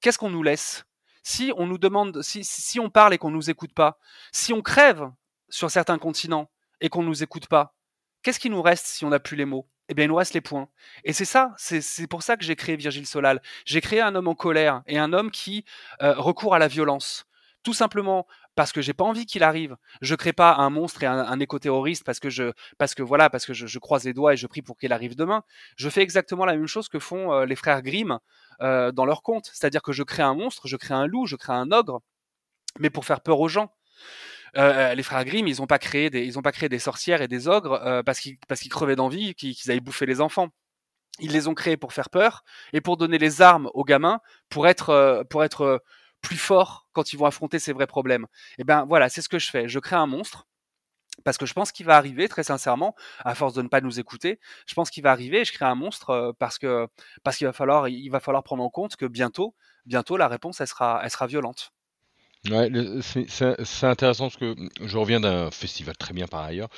qu'est-ce 0.00 0.18
qu'on 0.18 0.30
nous 0.30 0.42
laisse? 0.42 0.84
Si 1.22 1.52
on 1.56 1.66
nous 1.66 1.78
demande, 1.78 2.22
si, 2.22 2.44
si 2.44 2.80
on 2.80 2.90
parle 2.90 3.14
et 3.14 3.18
qu'on 3.18 3.30
nous 3.30 3.50
écoute 3.50 3.72
pas, 3.74 3.98
si 4.32 4.52
on 4.52 4.62
crève 4.62 5.10
sur 5.48 5.70
certains 5.70 5.98
continents 5.98 6.50
et 6.80 6.88
qu'on 6.88 7.02
nous 7.02 7.22
écoute 7.22 7.48
pas, 7.48 7.77
qu'est-ce 8.22 8.40
qui 8.40 8.50
nous 8.50 8.62
reste 8.62 8.86
si 8.86 9.04
on 9.04 9.10
n'a 9.10 9.20
plus 9.20 9.36
les 9.36 9.44
mots? 9.44 9.68
Eh 9.88 9.94
bien, 9.94 10.04
il 10.04 10.08
nous 10.08 10.16
reste 10.16 10.34
les 10.34 10.42
points. 10.42 10.68
Et 11.04 11.12
c'est 11.14 11.24
ça, 11.24 11.54
c'est 11.56 12.06
pour 12.06 12.22
ça 12.22 12.36
que 12.36 12.44
j'ai 12.44 12.56
créé 12.56 12.76
Virgile 12.76 13.06
Solal. 13.06 13.40
J'ai 13.64 13.80
créé 13.80 14.02
un 14.02 14.14
homme 14.14 14.28
en 14.28 14.34
colère 14.34 14.82
et 14.86 14.98
un 14.98 15.14
homme 15.14 15.30
qui 15.30 15.64
euh, 16.02 16.14
recourt 16.14 16.54
à 16.54 16.58
la 16.58 16.68
violence. 16.68 17.24
Tout 17.62 17.72
simplement 17.72 18.26
parce 18.54 18.72
que 18.72 18.82
j'ai 18.82 18.92
pas 18.92 19.04
envie 19.04 19.24
qu'il 19.24 19.42
arrive. 19.42 19.76
Je 20.02 20.14
crée 20.14 20.32
pas 20.32 20.56
un 20.56 20.68
monstre 20.68 21.04
et 21.04 21.06
un, 21.06 21.38
éco-terroriste 21.38 22.04
parce 22.04 22.18
que 22.20 22.28
je, 22.28 22.52
voilà, 22.98 23.30
parce 23.30 23.46
que 23.46 23.52
je, 23.52 23.78
croise 23.78 24.04
les 24.04 24.12
doigts 24.12 24.34
et 24.34 24.36
je 24.36 24.46
prie 24.46 24.62
pour 24.62 24.76
qu'il 24.76 24.92
arrive 24.92 25.16
demain. 25.16 25.42
Je 25.76 25.88
fais 25.88 26.02
exactement 26.02 26.44
la 26.44 26.56
même 26.56 26.66
chose 26.66 26.88
que 26.88 26.98
font 26.98 27.32
euh, 27.32 27.46
les 27.46 27.56
frères 27.56 27.82
Grimm 27.82 28.18
euh, 28.60 28.90
dans 28.92 29.06
leur 29.06 29.22
conte. 29.22 29.50
C'est-à-dire 29.52 29.80
que 29.80 29.92
je 29.92 30.02
crée 30.02 30.22
un 30.24 30.34
monstre, 30.34 30.66
je 30.66 30.76
crée 30.76 30.94
un 30.94 31.06
loup, 31.06 31.26
je 31.26 31.36
crée 31.36 31.52
un 31.52 31.70
ogre, 31.70 32.00
mais 32.78 32.90
pour 32.90 33.04
faire 33.04 33.20
peur 33.20 33.40
aux 33.40 33.48
gens. 33.48 33.72
Euh, 34.56 34.94
les 34.94 35.02
frères 35.02 35.24
Grimm, 35.24 35.46
ils 35.46 35.58
n'ont 35.60 35.66
pas 35.66 35.78
créé 35.78 36.10
des, 36.10 36.24
ils 36.24 36.38
ont 36.38 36.42
pas 36.42 36.52
créé 36.52 36.68
des 36.68 36.78
sorcières 36.78 37.22
et 37.22 37.28
des 37.28 37.48
ogres 37.48 37.74
euh, 37.84 38.02
parce 38.02 38.20
qu'ils 38.20 38.38
parce 38.48 38.60
qu'ils 38.60 38.70
crevaient 38.70 38.96
d'envie, 38.96 39.34
qu'ils 39.34 39.54
qu 39.54 39.70
allaient 39.70 39.80
bouffer 39.80 40.06
les 40.06 40.20
enfants. 40.20 40.48
Ils 41.20 41.32
les 41.32 41.48
ont 41.48 41.54
créés 41.54 41.76
pour 41.76 41.92
faire 41.92 42.10
peur 42.10 42.44
et 42.72 42.80
pour 42.80 42.96
donner 42.96 43.18
les 43.18 43.42
armes 43.42 43.70
aux 43.74 43.84
gamins 43.84 44.20
pour 44.50 44.68
être 44.68 44.90
euh, 44.90 45.24
pour 45.24 45.44
être 45.44 45.82
plus 46.22 46.36
forts 46.36 46.88
quand 46.92 47.12
ils 47.12 47.18
vont 47.18 47.26
affronter 47.26 47.58
ces 47.58 47.72
vrais 47.72 47.86
problèmes. 47.86 48.26
Et 48.58 48.64
ben 48.64 48.84
voilà, 48.86 49.08
c'est 49.08 49.22
ce 49.22 49.28
que 49.28 49.38
je 49.38 49.50
fais. 49.50 49.68
Je 49.68 49.78
crée 49.80 49.96
un 49.96 50.06
monstre 50.06 50.46
parce 51.24 51.38
que 51.38 51.46
je 51.46 51.54
pense 51.54 51.72
qu'il 51.72 51.86
va 51.86 51.96
arriver 51.96 52.28
très 52.28 52.44
sincèrement 52.44 52.94
à 53.24 53.34
force 53.34 53.54
de 53.54 53.62
ne 53.62 53.68
pas 53.68 53.80
nous 53.80 53.98
écouter 54.00 54.38
je 54.66 54.74
pense 54.74 54.90
qu'il 54.90 55.02
va 55.02 55.10
arriver 55.10 55.44
je 55.44 55.52
crée 55.52 55.64
un 55.64 55.74
monstre 55.74 56.34
parce 56.38 56.58
que 56.58 56.86
parce 57.24 57.36
qu'il 57.36 57.46
va 57.46 57.52
falloir 57.52 57.88
il 57.88 58.08
va 58.10 58.20
falloir 58.20 58.44
prendre 58.44 58.62
en 58.62 58.70
compte 58.70 58.96
que 58.96 59.06
bientôt 59.06 59.54
bientôt 59.86 60.16
la 60.16 60.28
réponse 60.28 60.60
elle 60.60 60.68
sera 60.68 61.00
elle 61.02 61.10
sera 61.10 61.26
violente 61.26 61.72
Ouais, 62.46 62.70
c'est 63.02 63.84
intéressant 63.86 64.26
parce 64.26 64.36
que 64.36 64.54
je 64.80 64.96
reviens 64.96 65.18
d'un 65.20 65.50
festival 65.50 65.96
très 65.96 66.14
bien 66.14 66.26
par 66.28 66.44
ailleurs, 66.44 66.68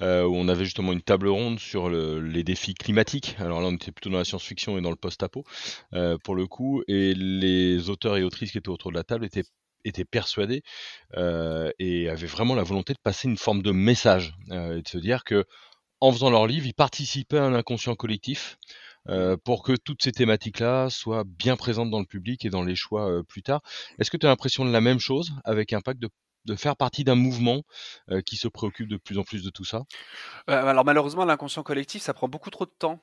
euh, 0.00 0.24
où 0.24 0.34
on 0.34 0.48
avait 0.48 0.64
justement 0.64 0.92
une 0.92 1.02
table 1.02 1.28
ronde 1.28 1.60
sur 1.60 1.90
les 1.90 2.42
défis 2.42 2.74
climatiques. 2.74 3.36
Alors 3.38 3.60
là, 3.60 3.66
on 3.68 3.74
était 3.74 3.92
plutôt 3.92 4.08
dans 4.10 4.16
la 4.18 4.24
science-fiction 4.24 4.78
et 4.78 4.80
dans 4.80 4.90
le 4.90 4.96
post-apo, 4.96 5.44
euh, 5.92 6.16
pour 6.24 6.34
le 6.34 6.46
coup, 6.46 6.82
et 6.88 7.14
les 7.14 7.90
auteurs 7.90 8.16
et 8.16 8.22
autrices 8.22 8.50
qui 8.52 8.58
étaient 8.58 8.70
autour 8.70 8.90
de 8.92 8.96
la 8.96 9.04
table 9.04 9.24
étaient 9.26 9.44
étaient 9.84 10.04
persuadés 10.04 10.62
euh, 11.16 11.70
et 11.78 12.08
avaient 12.10 12.26
vraiment 12.26 12.54
la 12.54 12.62
volonté 12.64 12.92
de 12.94 12.98
passer 13.02 13.28
une 13.28 13.38
forme 13.38 13.62
de 13.62 13.72
message, 13.72 14.34
et 14.50 14.82
de 14.82 14.88
se 14.88 14.98
dire 14.98 15.24
que 15.24 15.44
en 16.00 16.12
faisant 16.12 16.30
leur 16.30 16.46
livre, 16.46 16.66
ils 16.66 16.74
participaient 16.74 17.38
à 17.38 17.44
un 17.44 17.54
inconscient 17.54 17.94
collectif 17.94 18.58
euh, 19.10 19.36
pour 19.36 19.62
que 19.64 19.72
toutes 19.72 20.02
ces 20.02 20.12
thématiques-là 20.12 20.88
soient 20.88 21.24
bien 21.26 21.56
présentes 21.56 21.90
dans 21.90 21.98
le 21.98 22.06
public 22.06 22.44
et 22.44 22.50
dans 22.50 22.62
les 22.62 22.76
choix 22.76 23.10
euh, 23.10 23.22
plus 23.22 23.42
tard. 23.42 23.60
Est-ce 23.98 24.10
que 24.10 24.16
tu 24.16 24.26
as 24.26 24.28
l'impression 24.28 24.64
de 24.64 24.70
la 24.70 24.80
même 24.80 25.00
chose 25.00 25.32
avec 25.44 25.72
Impact 25.72 26.00
de 26.00 26.08
de 26.46 26.56
faire 26.56 26.74
partie 26.74 27.04
d'un 27.04 27.16
mouvement 27.16 27.64
euh, 28.10 28.22
qui 28.22 28.36
se 28.36 28.48
préoccupe 28.48 28.88
de 28.88 28.96
plus 28.96 29.18
en 29.18 29.24
plus 29.24 29.42
de 29.42 29.50
tout 29.50 29.66
ça? 29.66 29.82
Alors 30.46 30.86
malheureusement, 30.86 31.26
l'inconscient 31.26 31.62
collectif, 31.62 32.00
ça 32.00 32.14
prend 32.14 32.28
beaucoup 32.28 32.48
trop 32.48 32.64
de 32.64 32.72
temps. 32.78 33.02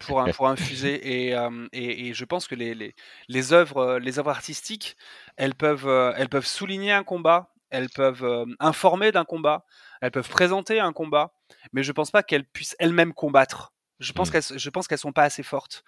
pour, 0.00 0.22
pour 0.36 0.46
infuser 0.46 0.94
et, 1.30 1.36
et, 1.72 2.08
et, 2.08 2.12
je 2.14 2.24
pense 2.26 2.46
que 2.46 2.54
les, 2.54 2.74
les, 2.74 2.94
les, 3.28 3.52
œuvres 3.52 3.98
les 3.98 4.18
œuvres 4.20 4.30
artistiques 4.30 4.96
elles 5.36 5.56
peuvent 5.56 5.88
elles 6.16 6.28
peuvent 6.28 6.46
souligner 6.46 6.92
un 6.92 7.02
combat 7.02 7.52
elles 7.70 7.88
peuvent 7.88 8.46
informer 8.60 9.10
d'un 9.10 9.24
combat 9.24 9.64
elles 10.02 10.12
peuvent 10.12 10.28
présenter 10.28 10.78
un 10.78 10.92
combat 10.92 11.32
mais 11.72 11.82
je 11.82 11.90
pense 11.90 12.12
pas 12.12 12.22
qu'elles 12.22 12.44
puissent 12.44 12.76
elles-mêmes 12.78 13.12
combattre 13.12 13.72
je 14.00 14.12
pense 14.12 14.28
mmh. 14.28 14.32
qu'elles, 14.32 14.58
je 14.58 14.70
pense 14.70 14.88
qu'elles 14.88 14.98
sont 14.98 15.12
pas 15.12 15.24
assez 15.24 15.42
fortes. 15.42 15.84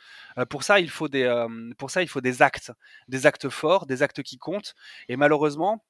pour 0.50 0.62
ça, 0.62 0.78
il 0.78 0.90
faut 0.90 1.08
des, 1.08 1.46
pour 1.78 1.90
ça, 1.90 2.02
il 2.02 2.08
faut 2.08 2.20
des 2.20 2.42
actes, 2.42 2.72
des 3.08 3.26
actes 3.26 3.48
forts, 3.48 3.86
des 3.86 4.02
actes 4.02 4.22
qui 4.22 4.38
comptent. 4.38 4.74
Et 5.08 5.16
malheureusement, 5.16 5.84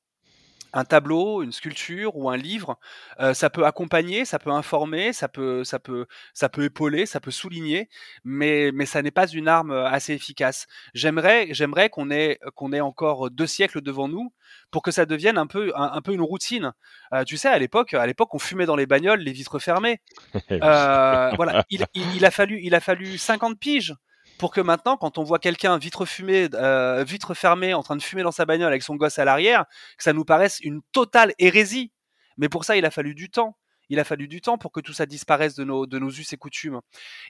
un 0.72 0.84
tableau, 0.84 1.42
une 1.42 1.52
sculpture 1.52 2.16
ou 2.16 2.30
un 2.30 2.36
livre, 2.36 2.78
euh, 3.20 3.34
ça 3.34 3.50
peut 3.50 3.66
accompagner, 3.66 4.24
ça 4.24 4.38
peut 4.38 4.50
informer, 4.50 5.12
ça 5.12 5.28
peut, 5.28 5.64
ça 5.64 5.78
peut, 5.78 6.06
ça 6.34 6.48
peut 6.48 6.64
épauler, 6.64 7.06
ça 7.06 7.20
peut 7.20 7.30
souligner, 7.30 7.88
mais, 8.24 8.70
mais 8.72 8.86
ça 8.86 9.02
n'est 9.02 9.10
pas 9.10 9.26
une 9.26 9.48
arme 9.48 9.70
euh, 9.70 9.86
assez 9.86 10.14
efficace. 10.14 10.66
J'aimerais, 10.94 11.48
j'aimerais 11.50 11.90
qu'on 11.90 12.10
ait, 12.10 12.38
qu'on 12.54 12.72
ait 12.72 12.80
encore 12.80 13.30
deux 13.30 13.46
siècles 13.46 13.82
devant 13.82 14.08
nous 14.08 14.32
pour 14.70 14.82
que 14.82 14.90
ça 14.90 15.06
devienne 15.06 15.38
un 15.38 15.46
peu, 15.46 15.72
un, 15.74 16.00
peu 16.02 16.12
une 16.12 16.22
routine. 16.22 16.72
Euh, 17.12 17.24
tu 17.24 17.36
sais, 17.36 17.48
à 17.48 17.58
l'époque, 17.58 17.94
à 17.94 18.06
l'époque, 18.06 18.34
on 18.34 18.38
fumait 18.38 18.66
dans 18.66 18.76
les 18.76 18.86
bagnoles, 18.86 19.20
les 19.20 19.32
vitres 19.32 19.58
fermées. 19.58 20.00
voilà, 20.50 21.64
il, 21.70 21.86
il, 21.94 22.24
a 22.24 22.30
fallu, 22.30 22.60
il 22.62 22.74
a 22.74 22.80
fallu 22.80 23.18
50 23.18 23.58
piges 23.58 23.94
pour 24.38 24.52
que 24.52 24.60
maintenant, 24.60 24.96
quand 24.96 25.18
on 25.18 25.22
voit 25.22 25.38
quelqu'un 25.38 25.78
vitre 25.78 26.04
fumée, 26.04 26.48
euh, 26.54 27.04
vitre 27.04 27.34
fermée, 27.34 27.74
en 27.74 27.82
train 27.82 27.96
de 27.96 28.02
fumer 28.02 28.22
dans 28.22 28.32
sa 28.32 28.44
bagnole 28.44 28.68
avec 28.68 28.82
son 28.82 28.96
gosse 28.96 29.18
à 29.18 29.24
l'arrière, 29.24 29.66
que 29.96 30.04
ça 30.04 30.12
nous 30.12 30.24
paraisse 30.24 30.60
une 30.60 30.82
totale 30.92 31.32
hérésie. 31.38 31.92
Mais 32.38 32.48
pour 32.48 32.64
ça, 32.64 32.76
il 32.76 32.84
a 32.84 32.90
fallu 32.90 33.14
du 33.14 33.30
temps. 33.30 33.56
Il 33.88 34.00
a 34.00 34.04
fallu 34.04 34.26
du 34.26 34.40
temps 34.40 34.56
pour 34.56 34.72
que 34.72 34.80
tout 34.80 34.94
ça 34.94 35.04
disparaisse 35.04 35.54
de 35.54 35.64
nos, 35.64 36.10
us 36.10 36.32
et 36.32 36.36
coutumes. 36.38 36.80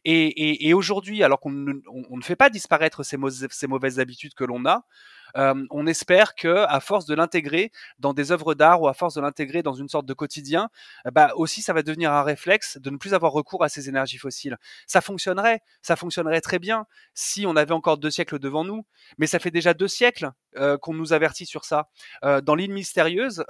Et, 0.04 0.72
aujourd'hui, 0.74 1.24
alors 1.24 1.40
qu'on 1.40 1.50
ne, 1.50 2.22
fait 2.22 2.36
pas 2.36 2.50
disparaître 2.50 3.02
ces 3.02 3.16
mauvaises 3.16 3.98
habitudes 3.98 4.34
que 4.34 4.44
l'on 4.44 4.64
a, 4.66 4.84
euh, 5.36 5.66
on 5.70 5.86
espère 5.86 6.34
que 6.34 6.64
à 6.68 6.80
force 6.80 7.06
de 7.06 7.14
l'intégrer 7.14 7.70
dans 7.98 8.12
des 8.12 8.32
œuvres 8.32 8.54
d'art 8.54 8.80
ou 8.82 8.88
à 8.88 8.94
force 8.94 9.14
de 9.14 9.20
l'intégrer 9.20 9.62
dans 9.62 9.74
une 9.74 9.88
sorte 9.88 10.06
de 10.06 10.14
quotidien, 10.14 10.68
euh, 11.06 11.10
bah 11.10 11.32
aussi 11.36 11.62
ça 11.62 11.72
va 11.72 11.82
devenir 11.82 12.12
un 12.12 12.22
réflexe 12.22 12.78
de 12.78 12.90
ne 12.90 12.96
plus 12.96 13.14
avoir 13.14 13.32
recours 13.32 13.64
à 13.64 13.68
ces 13.68 13.88
énergies 13.88 14.18
fossiles. 14.18 14.56
Ça 14.86 15.00
fonctionnerait, 15.00 15.60
ça 15.82 15.96
fonctionnerait 15.96 16.40
très 16.40 16.58
bien 16.58 16.86
si 17.14 17.46
on 17.46 17.56
avait 17.56 17.72
encore 17.72 17.98
deux 17.98 18.10
siècles 18.10 18.38
devant 18.38 18.64
nous, 18.64 18.84
mais 19.18 19.26
ça 19.26 19.38
fait 19.38 19.50
déjà 19.50 19.74
deux 19.74 19.88
siècles 19.88 20.30
euh, 20.56 20.76
qu'on 20.78 20.94
nous 20.94 21.12
avertit 21.12 21.46
sur 21.46 21.64
ça. 21.64 21.88
dans 22.22 22.54
l'île 22.54 22.72
mystérieuse, 22.72 23.44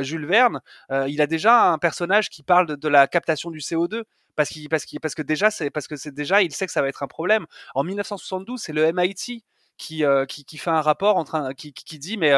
Jules 0.00 0.26
Verne, 0.26 0.60
il 1.08 1.20
a 1.20 1.26
déjà 1.26 1.64
un 1.70 1.78
personnage 1.78 2.30
qui 2.30 2.42
parle 2.42 2.66
de, 2.66 2.74
de 2.74 2.88
la 2.88 3.06
captation 3.06 3.50
du 3.50 3.58
CO2 3.58 4.04
parce, 4.36 4.48
qu'il, 4.50 4.68
parce, 4.68 4.84
qu'il, 4.84 5.00
parce 5.00 5.14
que 5.14 5.22
déjà 5.22 5.50
c'est 5.50 5.70
parce 5.70 5.86
que 5.86 5.96
c'est 5.96 6.12
déjà 6.12 6.42
il 6.42 6.52
sait 6.52 6.66
que 6.66 6.72
ça 6.72 6.82
va 6.82 6.88
être 6.88 7.02
un 7.02 7.06
problème. 7.06 7.46
En 7.74 7.84
1972, 7.84 8.60
c'est 8.60 8.72
le 8.72 8.92
MIT 8.92 9.44
qui, 9.76 10.04
qui, 10.28 10.44
qui, 10.44 10.58
fait 10.58 10.70
un 10.70 10.80
rapport 10.80 11.16
entre 11.16 11.52
qui, 11.52 11.72
qui 11.72 11.98
dit 11.98 12.16
mais 12.16 12.32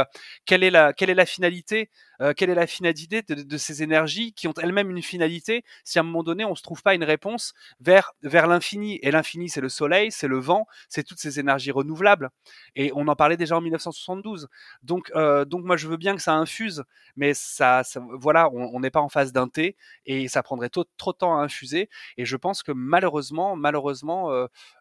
quelle 0.45 0.63
est 0.63 0.71
la 0.71 0.93
quelle 0.93 1.11
est 1.11 1.15
la 1.15 1.27
finalité 1.27 1.91
quelle 2.37 2.51
est 2.51 2.55
la 2.55 2.67
finalité 2.67 3.23
de, 3.23 3.57
ces 3.57 3.83
énergies 3.83 4.33
qui 4.33 4.49
ont 4.49 4.55
elles-mêmes 4.61 4.91
une 4.91 5.03
finalité 5.03 5.65
si 5.85 5.99
à 5.99 6.03
un 6.03 6.05
moment 6.05 6.23
donné 6.23 6.45
on 6.45 6.55
se 6.55 6.63
trouve 6.63 6.83
pas 6.83 6.95
une 6.95 7.05
réponse 7.05 7.55
vers 7.81 8.13
vers 8.23 8.47
l'infini? 8.47 8.99
Et 9.03 9.11
l'infini 9.11 9.49
c'est 9.49 9.61
le 9.61 9.69
soleil 9.69 10.11
c'est 10.11 10.29
le 10.29 10.39
vent 10.39 10.67
c'est 10.89 11.03
toutes 11.03 11.19
ces 11.19 11.41
énergies 11.41 11.71
renouvelables. 11.71 12.31
Et 12.75 12.91
on 12.95 13.09
en 13.09 13.17
parlait 13.17 13.37
déjà 13.37 13.57
en 13.57 13.61
1972 13.61 14.49
donc 14.83 15.13
donc 15.47 15.65
moi 15.65 15.77
je 15.77 15.89
veux 15.89 15.97
bien 15.97 16.17
que 16.17 16.23
ça 16.23 16.35
infuse 16.35 16.85
mais 17.17 17.35
ça, 17.35 17.83
voilà 18.13 18.51
on 18.53 18.81
n'est 18.81 18.91
pas 18.91 19.01
en 19.01 19.09
face 19.09 19.33
d'un 19.33 19.49
thé 19.49 19.77
et 20.05 20.29
ça 20.29 20.43
prendrait 20.43 20.69
trop, 20.69 20.85
de 20.85 21.17
temps 21.17 21.39
à 21.39 21.43
infuser. 21.43 21.89
Et 22.17 22.25
je 22.25 22.37
pense 22.37 22.63
que 22.63 22.73
malheureusement 22.73 23.57
malheureusement 23.57 24.31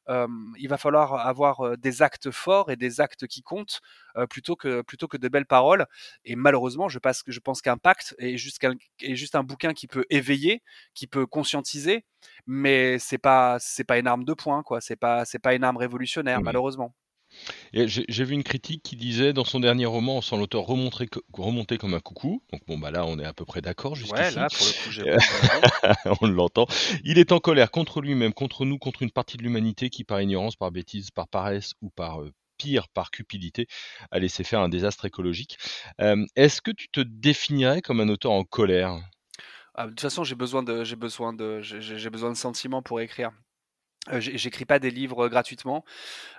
il 0.07 0.67
va 0.67 0.77
falloir 0.77 1.27
avoir 1.27 1.77
des 1.77 2.01
actes 2.01 2.31
forts 2.31 2.71
et 2.71 2.75
des 2.75 3.01
actes 3.01 3.27
qui 3.27 3.41
comptent 3.41 3.81
plutôt 4.29 4.55
que 4.55 4.81
plutôt 4.81 5.07
que 5.07 5.17
de 5.17 5.27
belles 5.27 5.45
paroles. 5.45 5.85
Et 6.23 6.35
malheureusement, 6.35 6.89
je, 6.89 6.99
pense, 6.99 7.23
je 7.27 7.39
pense 7.39 7.61
qu'un 7.61 7.77
pacte 7.77 8.15
est 8.19 8.37
juste, 8.37 8.63
un, 8.63 8.75
est 9.01 9.15
juste 9.15 9.35
un 9.35 9.43
bouquin 9.43 9.73
qui 9.73 9.87
peut 9.87 10.05
éveiller, 10.09 10.61
qui 10.93 11.07
peut 11.07 11.25
conscientiser, 11.25 12.05
mais 12.47 12.99
c'est 12.99 13.17
pas 13.17 13.57
c'est 13.59 13.83
pas 13.83 13.99
une 13.99 14.07
arme 14.07 14.23
de 14.23 14.33
poing, 14.33 14.63
quoi. 14.63 14.81
C'est 14.81 14.95
pas 14.95 15.25
c'est 15.25 15.39
pas 15.39 15.55
une 15.55 15.63
arme 15.63 15.77
révolutionnaire, 15.77 16.41
malheureusement. 16.41 16.93
J'ai 17.73 18.23
vu 18.23 18.33
une 18.33 18.43
critique 18.43 18.81
qui 18.83 18.95
disait 18.95 19.33
dans 19.33 19.43
son 19.43 19.59
dernier 19.59 19.85
roman, 19.85 20.17
on 20.17 20.21
sent 20.21 20.37
l'auteur 20.37 20.63
remonter, 20.63 21.09
remonter 21.33 21.77
comme 21.77 21.93
un 21.93 21.99
coucou. 21.99 22.41
Donc 22.51 22.61
bon, 22.67 22.77
bah 22.77 22.91
là, 22.91 23.05
on 23.05 23.19
est 23.19 23.25
à 23.25 23.33
peu 23.33 23.45
près 23.45 23.61
d'accord 23.61 23.95
jusqu'ici. 23.95 24.21
Ouais, 24.21 24.31
là, 24.31 24.47
pour 24.49 24.65
le 24.65 25.17
coup, 25.17 26.17
on 26.21 26.27
l'entend. 26.27 26.67
Il 27.03 27.19
est 27.19 27.31
en 27.31 27.39
colère 27.39 27.71
contre 27.71 28.01
lui-même, 28.01 28.33
contre 28.33 28.65
nous, 28.65 28.77
contre 28.77 29.03
une 29.03 29.11
partie 29.11 29.37
de 29.37 29.43
l'humanité 29.43 29.89
qui, 29.89 30.03
par 30.03 30.21
ignorance, 30.21 30.55
par 30.55 30.71
bêtise, 30.71 31.11
par 31.11 31.27
paresse 31.27 31.73
ou 31.81 31.89
par 31.89 32.21
euh, 32.21 32.31
pire, 32.57 32.87
par 32.89 33.11
cupidité, 33.11 33.67
a 34.11 34.19
laissé 34.19 34.43
faire 34.43 34.59
un 34.61 34.69
désastre 34.69 35.05
écologique. 35.05 35.57
Euh, 36.01 36.25
est-ce 36.35 36.61
que 36.61 36.71
tu 36.71 36.89
te 36.89 37.01
définirais 37.01 37.81
comme 37.81 37.99
un 37.99 38.09
auteur 38.09 38.31
en 38.31 38.43
colère? 38.43 38.97
Ah, 39.75 39.85
de 39.85 39.89
toute 39.89 40.01
façon, 40.01 40.23
j'ai 40.23 40.35
besoin 40.35 40.63
de, 40.63 40.83
j'ai 40.83 40.95
besoin 40.95 41.33
de, 41.33 41.61
j'ai 41.61 42.09
besoin 42.09 42.31
de 42.31 42.37
sentiments 42.37 42.81
pour 42.81 43.01
écrire. 43.01 43.31
Euh, 44.11 44.19
j'écris 44.19 44.65
pas 44.65 44.77
des 44.77 44.91
livres 44.91 45.27
gratuitement. 45.29 45.83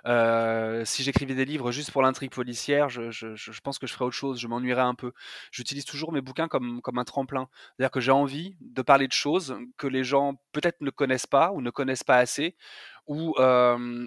Euh, 0.05 0.85
si 0.85 1.03
j'écrivais 1.03 1.35
des 1.35 1.43
livres 1.43 1.71
juste 1.71 1.91
pour 1.91 2.01
l'intrigue 2.01 2.31
policière, 2.31 2.87
je, 2.87 3.11
je, 3.11 3.35
je, 3.35 3.59
pense 3.61 3.77
que 3.77 3.87
je 3.87 3.93
ferais 3.93 4.05
autre 4.05 4.15
chose. 4.15 4.39
Je 4.39 4.47
m'ennuierais 4.47 4.81
un 4.81 4.95
peu. 4.95 5.11
J'utilise 5.51 5.83
toujours 5.83 6.13
mes 6.13 6.21
bouquins 6.21 6.47
comme, 6.47 6.81
comme 6.81 6.97
un 6.97 7.03
tremplin. 7.03 7.49
C'est-à-dire 7.75 7.91
que 7.91 7.99
j'ai 7.99 8.11
envie 8.11 8.55
de 8.61 8.81
parler 8.81 9.07
de 9.07 9.13
choses 9.13 9.57
que 9.77 9.87
les 9.87 10.05
gens 10.05 10.35
peut-être 10.53 10.79
ne 10.81 10.91
connaissent 10.91 11.27
pas 11.27 11.51
ou 11.51 11.61
ne 11.61 11.69
connaissent 11.69 12.05
pas 12.05 12.17
assez, 12.17 12.55
où, 13.07 13.33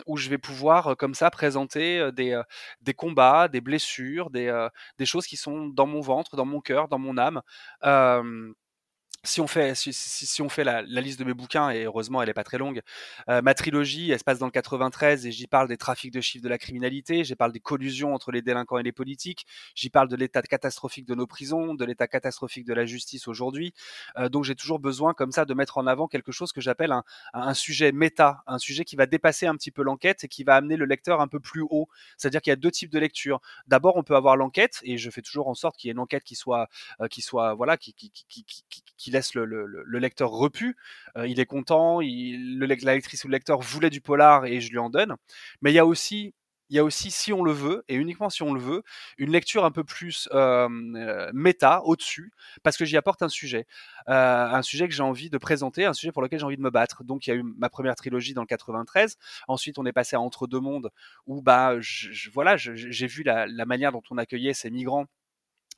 où 0.07 0.17
je 0.17 0.29
vais 0.29 0.39
pouvoir 0.39 0.97
comme 0.97 1.15
ça 1.15 1.31
présenter 1.31 2.11
des, 2.13 2.41
des 2.81 2.95
combats, 2.95 3.49
des 3.49 3.61
blessures, 3.61 4.31
des, 4.31 4.69
des 4.99 5.07
choses 5.07 5.27
qui 5.27 5.37
sont 5.37 5.67
dans 5.69 5.87
mon 5.87 6.01
ventre, 6.01 6.37
dans 6.37 6.45
mon 6.47 6.61
cœur, 6.61 6.89
dans 6.89 6.99
mon 6.99 7.19
âme 7.19 7.43
si 9.23 9.41
on 9.41 9.47
fait, 9.47 9.75
si, 9.75 9.93
si, 9.93 10.41
on 10.41 10.49
fait 10.49 10.65
la, 10.65 10.81
la, 10.83 11.01
liste 11.03 11.19
de 11.19 11.25
mes 11.25 11.35
bouquins, 11.35 11.71
et 11.71 11.85
heureusement 11.85 12.23
elle 12.23 12.31
est 12.31 12.35
pas 12.35 12.45
très 12.45 12.57
longue, 12.57 12.81
euh, 13.29 13.43
ma 13.43 13.53
trilogie, 13.53 14.11
elle 14.11 14.19
se 14.19 14.25
passe 14.25 14.39
dans 14.39 14.47
le 14.47 14.53
93 14.53 15.27
et 15.27 15.33
j'y 15.33 15.47
parle 15.47 15.69
des 15.69 15.77
trafics 15.77 16.13
de 16.13 16.23
chiffres 16.23 16.43
de 16.43 16.49
la 16.49 16.57
criminalité, 16.57 17.23
j'y 17.23 17.35
parle 17.35 17.53
des 17.53 17.61
collusions 17.61 18.15
entre 18.15 18.33
les 18.33 18.41
délinquants 18.41 18.79
et 18.79 18.83
les 18.83 18.93
politiques, 18.93 19.47
j'y 19.75 19.91
parle 19.91 20.09
de 20.09 20.17
l'état 20.17 20.41
catastrophique 20.41 21.07
de 21.07 21.15
nos 21.15 21.27
prisons, 21.27 21.75
de 21.75 21.85
l'état 21.85 22.09
catastrophique 22.09 22.65
de 22.65 22.73
la 22.73 22.87
justice 22.87 23.29
aujourd'hui. 23.29 23.75
Euh, 24.17 24.31
donc 24.31 24.45
j'ai 24.45 24.55
toujours 24.55 24.79
besoin 24.79 25.13
comme 25.13 25.33
ça 25.33 25.45
de 25.45 25.53
mettre 25.53 25.77
en 25.77 25.87
avant 25.87 26.09
quelque 26.09 26.33
chose 26.33 26.53
que 26.53 26.63
j'appelle 26.63 26.93
un, 26.93 27.05
un, 27.35 27.55
sujet 27.55 27.93
méta, 27.93 28.43
un 28.47 28.59
sujet 28.59 28.85
qui 28.85 28.97
va 28.97 29.05
dépasser 29.05 29.47
un 29.47 29.55
petit 29.55 29.71
peu 29.71 29.83
l'enquête 29.83 30.25
et 30.25 30.29
qui 30.29 30.45
va 30.45 30.57
amener 30.57 30.77
le 30.77 30.87
lecteur 30.87 31.21
un 31.21 31.29
peu 31.29 31.41
plus 31.41 31.63
haut. 31.69 31.89
C'est-à-dire 32.17 32.41
qu'il 32.41 32.53
y 32.53 32.55
a 32.55 32.57
deux 32.57 32.71
types 32.71 32.91
de 32.91 32.99
lecture. 32.99 33.41
D'abord 33.67 33.97
on 33.97 34.03
peut 34.03 34.17
avoir 34.17 34.37
l'enquête 34.37 34.81
et 34.83 34.97
je 34.97 35.11
fais 35.11 35.23
toujours 35.23 35.49
en 35.49 35.55
sorte 35.55 35.77
qu'il 35.77 35.89
y 35.89 35.91
ait 35.91 35.93
une 35.93 35.99
enquête 35.99 36.25
qui 36.25 36.37
soit, 36.37 36.69
euh, 37.03 37.09
qui 37.09 37.21
soit 37.21 37.53
voilà, 37.53 37.77
qui, 37.77 37.93
qui, 37.93 38.11
qui, 38.11 38.45
qui 38.97 39.10
laisse 39.11 39.35
le, 39.35 39.45
le, 39.45 39.67
le 39.67 39.99
lecteur 39.99 40.31
repu. 40.31 40.77
Euh, 41.17 41.27
il 41.27 41.41
est 41.41 41.47
content, 41.47 42.01
il, 42.01 42.59
le, 42.59 42.67
la 42.67 42.95
lectrice 42.95 43.25
ou 43.25 43.29
le 43.29 43.33
lecteur 43.33 43.61
voulait 43.61 43.91
du 43.91 44.01
polar 44.01 44.47
et 44.47 44.61
je 44.61 44.71
lui 44.71 44.79
en 44.79 44.91
donne. 44.91 45.17
Mais 45.63 45.73
il 45.73 45.75
y 45.75 45.79
a 45.79 45.87
aussi 45.87 46.35
il 46.71 46.77
y 46.77 46.79
a 46.79 46.85
aussi, 46.85 47.11
si 47.11 47.33
on 47.33 47.43
le 47.43 47.53
veut, 47.53 47.85
et 47.89 47.97
uniquement 47.97 48.31
si 48.31 48.43
on 48.43 48.55
le 48.55 48.61
veut, 48.61 48.83
une 49.19 49.31
lecture 49.33 49.65
un 49.65 49.73
peu 49.73 49.83
plus 49.83 50.29
euh, 50.33 50.69
méta, 51.33 51.83
au-dessus, 51.83 52.33
parce 52.63 52.77
que 52.77 52.85
j'y 52.85 52.97
apporte 52.97 53.23
un 53.23 53.29
sujet. 53.29 53.67
Euh, 54.09 54.47
un 54.47 54.63
sujet 54.63 54.89
que 54.89 54.95
j'ai 54.95 55.03
envie 55.03 55.31
de 55.31 55.39
présenter, 55.39 55.85
un 55.85 55.93
sujet 55.93 56.13
pour 56.13 56.23
lequel 56.23 56.39
j'ai 56.39 56.45
envie 56.45 56.57
de 56.57 56.63
me 56.63 56.71
battre. 56.71 57.03
Donc 57.03 57.27
il 57.27 57.31
y 57.31 57.33
a 57.33 57.37
eu 57.37 57.43
ma 57.43 57.69
première 57.69 57.97
trilogie 57.97 58.35
dans 58.35 58.43
le 58.43 58.47
93, 58.47 59.17
ensuite 59.49 59.79
on 59.79 59.85
est 59.85 59.93
passé 59.93 60.15
à 60.17 60.21
Entre 60.21 60.47
deux 60.47 60.61
mondes, 60.61 60.91
où 61.27 61.43
bah, 61.43 61.75
voilà, 62.33 62.57
j'ai 62.57 63.07
vu 63.07 63.25
la 63.25 63.67
manière 63.67 63.91
dont 63.91 64.03
on 64.11 64.17
accueillait 64.17 64.55
ces 64.55 64.71
migrants 64.71 65.07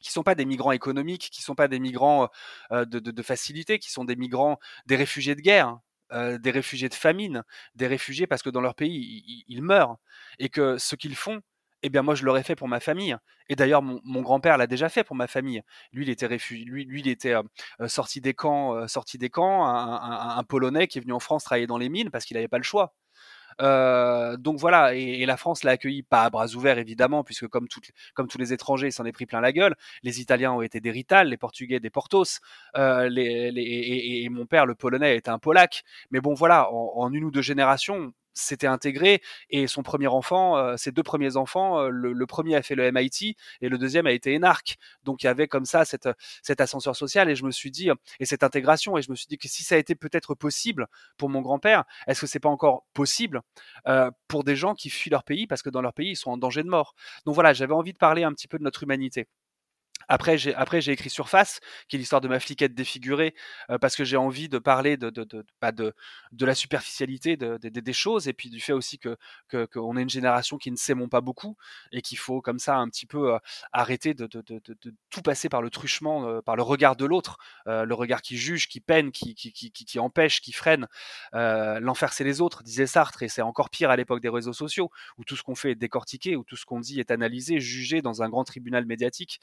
qui 0.03 0.13
sont 0.13 0.23
pas 0.23 0.35
des 0.35 0.45
migrants 0.45 0.73
économiques, 0.73 1.31
qui 1.33 1.43
sont 1.43 1.55
pas 1.55 1.69
des 1.69 1.81
migrants 1.81 2.29
de, 2.71 2.85
de, 2.85 2.99
de, 2.99 3.23
facilité, 3.23 3.79
qui 3.79 3.91
sont 3.91 4.05
des 4.05 4.17
migrants, 4.17 4.59
des 4.87 4.97
réfugiés 4.97 5.35
de 5.35 5.41
guerre, 5.41 5.79
euh, 6.13 6.37
des 6.37 6.51
réfugiés 6.51 6.91
de 6.91 6.95
famine, 6.95 7.43
des 7.75 7.87
réfugiés 7.87 8.27
parce 8.27 8.43
que 8.43 8.51
dans 8.51 8.61
leur 8.61 8.75
pays 8.75 9.45
ils, 9.49 9.63
meurent 9.63 9.97
et 10.39 10.51
que 10.51 10.77
ce 10.77 10.95
qu'ils 10.95 11.17
font, 11.17 11.41
eh 11.83 11.89
bien 11.89 12.03
moi 12.03 12.15
je 12.15 12.25
l'aurais 12.27 12.43
fait 12.43 12.55
pour 12.55 12.69
ma 12.69 12.81
famille. 12.81 13.17
Et 13.49 13.57
d'ailleurs 13.57 13.81
mon, 13.83 14.21
grand-père 14.21 14.59
l'a 14.59 14.67
déjà 14.67 14.91
fait 14.91 15.05
pour 15.05 15.17
ma 15.17 15.27
famille. 15.27 15.63
Lui 15.93 16.05
il 16.05 17.09
était 17.09 17.35
euh, 17.35 17.89
sorti 17.89 18.21
des 18.21 18.35
camps, 18.35 18.77
un, 19.65 20.37
un, 20.37 20.45
Polonais 20.45 20.87
qui 20.87 20.99
est 20.99 21.01
venu 21.01 21.15
en 21.15 21.21
France 21.21 21.45
travailler 21.45 21.67
dans 21.67 21.79
les 21.79 21.89
mines 21.89 22.11
parce 22.11 22.27
qu'il 22.27 22.35
n'avait 22.35 22.49
pas 22.49 22.59
le 22.59 22.65
choix. 22.65 22.95
Donc 23.59 24.59
voilà, 24.59 24.95
et, 24.95 25.25
la 25.27 25.37
France 25.37 25.65
l'a 25.65 25.73
accueilli 25.73 26.03
pas 26.03 26.25
à 26.25 26.31
bras 26.31 26.47
ouverts 26.55 26.79
évidemment, 26.79 27.25
puisque 27.25 27.47
comme, 27.49 27.67
comme 28.15 28.29
tous 28.29 28.39
les 28.39 28.53
étrangers, 28.53 28.89
il 28.89 28.93
s'en 28.93 29.05
est 29.05 29.13
pris 29.13 29.27
plein 29.27 29.41
la 29.41 29.53
gueule. 29.53 29.75
Les 30.03 30.21
Italiens 30.21 30.53
ont 30.53 30.63
été 30.63 30.81
des 30.81 30.91
Rital, 30.91 31.29
les 31.29 31.37
Portugais 31.37 31.81
des 31.81 31.91
Portos, 31.91 32.41
euh, 32.77 33.09
les, 33.09 33.51
les, 33.51 33.63
et, 33.63 34.25
et, 34.25 34.29
mon 34.29 34.47
père, 34.47 34.67
le 34.67 34.75
Polonais, 34.75 35.17
était 35.17 35.31
un 35.31 35.39
Polac. 35.39 35.85
Mais 36.11 36.21
bon 36.21 36.35
voilà, 36.35 36.71
en, 36.73 36.93
en 36.97 37.13
une 37.13 37.25
ou 37.25 37.31
deux 37.31 37.43
générations, 37.43 38.13
s'était 38.35 38.67
intégré 38.67 39.23
et 39.51 39.67
son 39.67 39.83
premier 39.83 40.07
enfant, 40.07 40.57
euh, 40.57 40.77
ses 40.77 40.93
deux 40.93 41.03
premiers 41.03 41.37
enfants, 41.37 41.81
euh, 41.81 41.89
le, 41.91 42.27
premier 42.27 42.57
a 42.57 42.63
fait 42.63 42.75
le 42.75 42.91
MIT 42.91 43.37
et 43.61 43.69
le 43.69 43.79
deuxième 43.79 44.07
a 44.07 44.13
été 44.13 44.33
énarque. 44.33 44.77
Donc 45.05 45.23
il 45.23 45.27
y 45.27 45.29
avait 45.29 45.49
comme 45.49 45.65
ça 45.65 45.85
cette, 45.85 46.09
cet 46.43 46.61
ascenseur 46.61 46.97
social 46.97 47.29
et 47.31 47.37
je 47.37 47.45
me 47.45 47.51
suis 47.51 47.71
dit 47.71 47.91
et 48.21 48.27
cette 48.27 48.43
intégration 48.43 48.97
et 48.97 49.03
je 49.03 49.11
me 49.11 49.17
suis 49.17 49.27
dit 49.29 49.39
que 49.39 49.49
si 49.49 49.63
ça 49.65 49.75
a 49.75 49.79
été 49.79 49.95
peut-être 49.95 50.35
possible 50.35 50.87
pour 51.17 51.29
mon 51.29 51.41
grand-père, 51.41 51.85
est-ce 52.07 52.21
que 52.23 52.27
c'est 52.27 52.41
pas 52.41 52.49
encore 52.49 52.87
possible 52.95 53.43
euh, 53.87 54.11
pour 54.29 54.45
des 54.45 54.57
gens 54.57 54.75
qui 54.75 54.91
fuient 54.91 55.11
leur 55.11 55.25
pays 55.25 55.47
parce 55.47 55.63
que 55.63 55.71
dans 55.71 55.83
leur 55.83 55.93
pays 55.93 56.11
ils 56.11 56.17
sont 56.17 56.31
en 56.31 56.37
danger 56.37 56.63
de 56.63 56.69
mort? 56.69 56.95
Donc 57.27 57.35
voilà, 57.35 57.53
j'avais 57.53 57.75
envie 57.75 57.93
de 57.93 57.99
parler 57.99 58.25
un 58.25 58.33
petit 58.33 58.49
peu 58.49 58.59
de 58.59 58.65
notre 58.65 58.83
humanité. 58.83 59.27
Après, 60.09 60.39
j'ai 60.39 60.93
écrit 60.93 61.11
Surface, 61.11 61.61
qui 61.89 61.97
est 61.97 61.99
l'histoire 61.99 62.21
de 62.21 62.29
ma 62.29 62.41
fliquette 62.41 62.75
défigurée, 62.75 63.35
parce 63.81 63.97
que 63.97 64.05
j'ai 64.05 64.17
envie 64.17 64.49
de 64.49 64.59
parler 64.59 64.97
de 64.97 65.11
bah, 65.61 65.73
la 66.41 66.55
superficialité 66.55 67.37
de, 67.37 67.59
de, 67.59 67.69
des 67.69 67.93
choses 67.93 68.29
et 68.29 68.33
puis 68.33 68.51
du 68.51 68.61
fait 68.61 68.73
aussi 68.73 68.99
que 68.99 69.17
qu'on 69.73 69.97
est 69.97 70.03
une 70.03 70.11
génération 70.11 70.59
qui 70.59 70.71
ne 70.71 70.77
s'aimons 70.77 71.09
pas 71.09 71.21
beaucoup 71.21 71.57
et 71.93 72.03
qu'il 72.03 72.19
faut 72.19 72.41
comme 72.41 72.59
ça 72.59 72.77
un 72.77 72.89
petit 72.89 73.07
peu 73.07 73.39
arrêter 73.73 74.15
de, 74.15 74.27
tout 74.27 75.23
passer 75.23 75.49
par 75.49 75.63
le 75.63 75.71
truchement, 75.71 76.41
par 76.43 76.57
le 76.57 76.63
regard 76.63 76.97
de 76.97 77.05
l'autre, 77.05 77.39
le 77.67 77.95
regard 77.95 78.23
qui 78.23 78.37
juge, 78.37 78.69
qui 78.69 78.81
peine, 78.81 79.13
qui 79.13 79.99
empêche, 79.99 80.41
qui 80.41 80.53
freine. 80.53 80.87
L'enfer 81.33 82.13
c'est 82.13 82.25
les 82.25 82.41
autres, 82.41 82.63
disait 82.63 82.87
Sartre, 82.87 83.23
et 83.23 83.29
c'est 83.29 83.43
encore 83.43 83.71
pire 83.71 83.91
à 83.91 83.97
l'époque 83.97 84.21
des 84.21 84.29
réseaux 84.29 84.53
sociaux 84.53 84.91
où 85.19 85.25
tout 85.25 85.37
ce 85.37 85.43
qu'on 85.43 85.55
fait 85.55 85.73
est 85.73 85.77
décortiqué, 85.77 86.37
où 86.37 86.45
tout 86.45 86.57
ce 86.57 86.65
qu'on 86.65 86.81
dit 86.81 87.01
est 87.01 87.11
analysé, 87.11 87.61
jugé 87.61 88.03
dans 88.03 88.23
un 88.23 88.29
grand 88.29 88.45
tribunal 88.45 88.87
médiatique. 88.87 89.41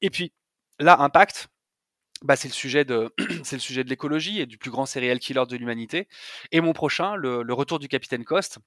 Et 0.00 0.10
puis 0.10 0.32
là, 0.78 1.00
Impact, 1.00 1.48
bah, 2.22 2.36
c'est 2.36 2.48
le 2.48 2.54
sujet 2.54 2.84
de 2.84 3.12
l'écologie 3.88 4.40
et 4.40 4.46
du 4.46 4.58
plus 4.58 4.70
grand 4.70 4.86
serial 4.86 5.18
killer 5.18 5.44
de 5.48 5.56
l'humanité. 5.56 6.08
Et 6.52 6.60
mon 6.60 6.72
prochain, 6.72 7.14
le, 7.14 7.42
retour 7.52 7.78
du 7.78 7.88
capitaine 7.88 8.24
Coste. 8.24 8.58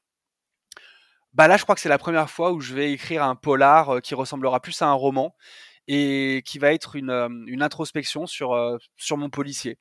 Bah 1.33 1.47
là, 1.47 1.57
je 1.57 1.63
crois 1.63 1.75
que 1.75 1.81
c'est 1.81 1.89
la 1.89 1.97
première 1.97 2.29
fois 2.29 2.51
où 2.51 2.59
je 2.59 2.73
vais 2.73 2.91
écrire 2.91 3.23
un 3.23 3.35
polar 3.35 3.89
euh, 3.95 3.99
qui 4.01 4.15
ressemblera 4.15 4.59
plus 4.59 4.81
à 4.81 4.87
un 4.87 4.93
roman 4.93 5.35
et 5.87 6.43
qui 6.45 6.59
va 6.59 6.73
être 6.73 6.95
une, 6.97 7.09
euh, 7.09 7.29
introspection 7.61 8.27
sur, 8.27 8.53
euh, 8.53 8.77
sur 8.97 9.17
mon 9.17 9.29
policier. 9.29 9.79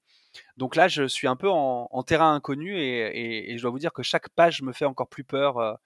Donc 0.56 0.76
là, 0.76 0.88
je 0.88 1.08
suis 1.08 1.26
un 1.26 1.36
peu 1.36 1.48
en, 1.50 2.02
terrain 2.04 2.34
inconnu 2.34 2.78
et, 2.78 3.56
je 3.56 3.62
dois 3.62 3.70
vous 3.72 3.80
dire 3.80 3.92
que 3.92 4.02
chaque 4.02 4.28
page 4.30 4.62
me 4.62 4.72
fait 4.72 4.84
encore 4.84 5.08
plus 5.08 5.24
peur 5.24 5.78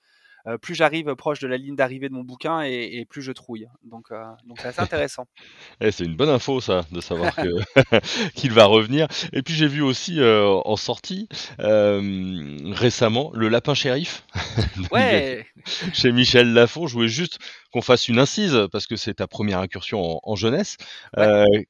euh, 0.47 0.59
plus 0.59 0.75
j'arrive 0.75 1.15
proche 1.15 1.41
de 1.41 1.49
la 1.49 1.57
ligne 1.57 1.75
d'arrivée 1.75 2.09
de 2.09 2.15
mon 2.15 2.23
bouquin 2.23 2.63
et, 2.63 3.07
plus 3.09 3.23
je 3.23 3.33
trouille. 3.33 3.67
Donc, 3.83 4.07
euh, 4.11 4.25
donc 4.47 4.59
c'est 4.61 4.69
assez 4.69 4.81
intéressant. 4.83 5.27
Eh, 5.81 5.91
c'est 5.91 6.05
une 6.05 6.17
bonne 6.17 6.29
info 6.29 6.61
ça, 6.61 6.85
de 6.93 7.01
savoir 7.01 7.35
qu'il 8.35 8.53
va 8.53 8.67
revenir. 8.67 9.09
Et 9.33 9.43
puis 9.43 9.55
j'ai 9.55 9.67
vu 9.67 9.83
aussi 9.83 10.21
euh, 10.21 10.47
en 10.47 10.77
sortie 10.77 11.29
récemment 11.59 13.31
le 13.35 13.49
lapin 13.49 13.75
shérif. 13.75 14.27
Ouais. 14.91 15.47
Chez 15.93 16.13
Michel 16.13 16.53
Lafon, 16.53 16.87
je 16.87 16.95
voulais 16.95 17.09
juste 17.09 17.39
qu'on 17.73 17.83
fasse 17.83 18.09
une 18.09 18.19
incise 18.19 18.69
parce 18.71 18.87
que 18.87 18.97
c'est 18.97 19.15
ta 19.15 19.27
première 19.27 19.59
incursion 19.59 20.21
en, 20.23 20.37
jeunesse. 20.37 20.77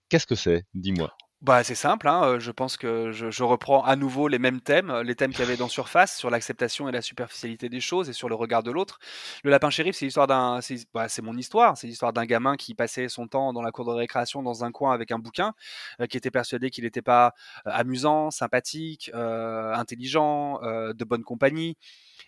Qu'est-ce 0.08 0.26
que 0.26 0.34
c'est? 0.34 0.64
Dis-moi. 0.74 1.14
Bah, 1.44 1.62
c'est 1.62 1.74
simple, 1.74 2.08
hein, 2.08 2.38
je 2.38 2.50
pense 2.50 2.78
que 2.78 3.12
je 3.12 3.30
je 3.30 3.44
reprends 3.44 3.84
à 3.84 3.96
nouveau 3.96 4.28
les 4.28 4.38
mêmes 4.38 4.62
thèmes, 4.62 4.90
les 5.02 5.14
thèmes 5.14 5.30
qu'il 5.30 5.40
y 5.40 5.42
avait 5.42 5.58
dans 5.58 5.68
Surface, 5.68 6.16
sur 6.16 6.30
l'acceptation 6.30 6.88
et 6.88 6.92
la 6.92 7.02
superficialité 7.02 7.68
des 7.68 7.80
choses 7.80 8.08
et 8.08 8.14
sur 8.14 8.30
le 8.30 8.34
regard 8.34 8.62
de 8.62 8.70
l'autre. 8.70 8.98
Le 9.42 9.50
lapin 9.50 9.68
shérif, 9.68 9.94
c'est 9.94 10.06
l'histoire 10.06 10.26
d'un 10.26 10.62
c'est 10.62 10.86
bah, 10.94 11.06
mon 11.22 11.36
histoire, 11.36 11.76
c'est 11.76 11.86
l'histoire 11.86 12.14
d'un 12.14 12.24
gamin 12.24 12.56
qui 12.56 12.74
passait 12.74 13.08
son 13.10 13.26
temps 13.28 13.52
dans 13.52 13.60
la 13.60 13.72
cour 13.72 13.84
de 13.84 13.90
récréation 13.90 14.42
dans 14.42 14.64
un 14.64 14.72
coin 14.72 14.94
avec 14.94 15.12
un 15.12 15.18
bouquin, 15.18 15.52
euh, 16.00 16.06
qui 16.06 16.16
était 16.16 16.30
persuadé 16.30 16.70
qu'il 16.70 16.84
n'était 16.84 17.02
pas, 17.02 17.34
heu, 17.66 17.70
amusant, 17.74 18.30
sympathique, 18.30 19.10
heu, 19.14 19.72
intelligent, 19.74 20.60
heu, 20.62 20.94
de 20.94 21.04
bonne 21.04 21.24
compagnie 21.24 21.76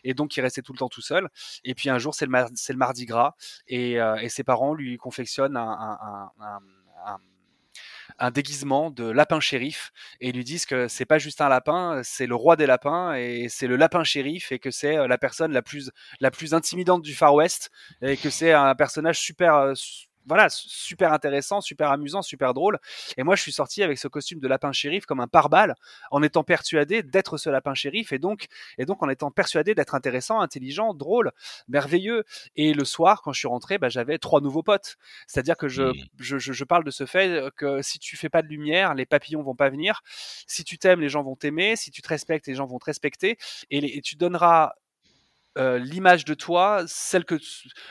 et 0.05 0.15
donc 0.15 0.37
il 0.37 0.43
restait 0.43 0.63
tout 0.63 0.73
le 0.73 0.79
temps 0.79 0.89
tout 0.89 1.03
seul 1.03 1.29
et 1.65 1.75
puis 1.75 1.91
un 1.91 1.99
jour, 1.99 2.15
c'est 2.15 2.27
le 2.27 2.33
mar 2.33 2.49
le 2.69 2.77
mardi 2.77 3.07
gras 3.07 3.35
et 3.69 3.95
et 4.23 4.29
ses 4.31 4.45
parents 4.45 4.75
lui 4.75 4.97
confectionnent 4.99 5.57
un 5.57 5.69
un 5.71 6.31
un 6.41 6.61
un 7.07 7.19
un 8.19 8.31
déguisement 8.31 8.91
de 8.91 9.05
lapin 9.05 9.41
shérif 9.41 9.93
et 10.21 10.29
ils 10.29 10.37
lui 10.37 10.45
disent 10.45 10.67
que 10.67 10.89
c'est 10.89 11.05
pas 11.05 11.19
juste 11.19 11.41
un 11.41 11.49
lapin, 11.49 12.01
c'est 12.05 12.27
le 12.27 12.35
roi 12.35 12.57
des 12.57 12.67
lapins 12.67 13.15
et 13.15 13.49
c'est 13.49 13.67
le 13.67 13.77
lapin 13.77 14.05
shérif 14.05 14.53
et 14.53 14.59
que 14.59 14.71
c'est 14.71 14.97
euh, 14.97 15.07
la 15.07 15.19
personne 15.19 15.53
la 15.53 15.63
plus 15.63 15.91
la 16.21 16.31
plus 16.31 16.55
intimidante 16.55 17.03
du 17.03 17.15
Far 17.15 17.35
West 17.35 17.71
et 18.03 18.17
que 18.17 18.31
c'est 18.31 18.53
un 18.53 18.75
personnage 18.75 19.19
super 19.21 19.55
euh, 19.55 19.75
voilà, 20.27 20.49
super 20.51 21.13
intéressant, 21.13 21.61
super 21.61 21.91
amusant, 21.91 22.23
super 22.23 22.55
drôle. 22.55 22.79
Et 23.17 23.23
moi, 23.23 23.37
je 23.37 23.43
suis 23.43 23.53
sorti 23.53 23.83
avec 23.83 23.99
ce 23.99 24.09
costume 24.09 24.41
de 24.41 24.49
lapin 24.49 24.73
shérif 24.73 25.07
comme 25.07 25.21
un 25.21 25.29
pare-balles, 25.29 25.75
en 26.11 26.23
étant 26.23 26.45
persuadé 26.45 27.03
d'être 27.03 27.39
ce 27.39 27.49
lapin 27.49 27.75
shérif 27.75 28.13
et 28.13 28.19
donc, 28.19 28.47
et 28.79 28.85
donc 28.85 29.03
en 29.03 29.09
étant 29.09 29.31
persuadé 29.31 29.75
d'être 29.75 29.95
intéressant, 29.95 30.41
intelligent, 30.41 30.95
drôle, 30.95 31.33
merveilleux. 31.69 32.25
Et 32.57 32.75
le 32.75 32.85
soir, 32.85 33.23
quand 33.23 33.33
je 33.33 33.39
suis 33.39 33.49
rentré, 33.49 33.79
bah, 33.79 33.89
j'avais 33.89 34.19
trois 34.19 34.41
nouveaux 34.41 34.63
potes. 34.63 34.97
C'est-à-dire 35.27 35.57
que 35.57 35.69
je, 35.69 35.83
mmh. 35.83 35.95
je, 36.19 36.39
je, 36.39 36.53
je, 36.53 36.65
parle 36.65 36.85
de 36.85 36.91
ce 36.91 37.07
fait 37.07 37.51
que 37.57 37.83
si 37.83 37.99
tu 37.99 38.17
fais 38.17 38.29
pas 38.29 38.43
de 38.43 38.49
lumière, 38.49 38.95
les 38.95 39.07
papillons 39.07 39.43
vont 39.43 39.55
pas 39.55 39.71
venir. 39.71 40.03
Si 40.47 40.65
tu 40.65 40.79
t'aimes, 40.79 41.01
les 41.01 41.09
gens 41.09 41.23
vont 41.23 41.37
t'aimer. 41.37 41.77
Si 41.77 41.91
tu 41.91 42.03
te 42.03 42.09
respectes, 42.09 42.47
les 42.47 42.55
gens 42.55 42.67
vont 42.67 42.79
te 42.79 42.87
respecter. 42.87 43.39
Et, 43.71 43.81
les, 43.81 43.89
et 43.89 44.01
tu 44.01 44.17
donneras 44.17 44.75
euh, 45.57 45.79
l'image 45.79 46.25
de 46.25 46.35
toi, 46.35 46.85
celle 46.87 47.25
que, 47.25 47.37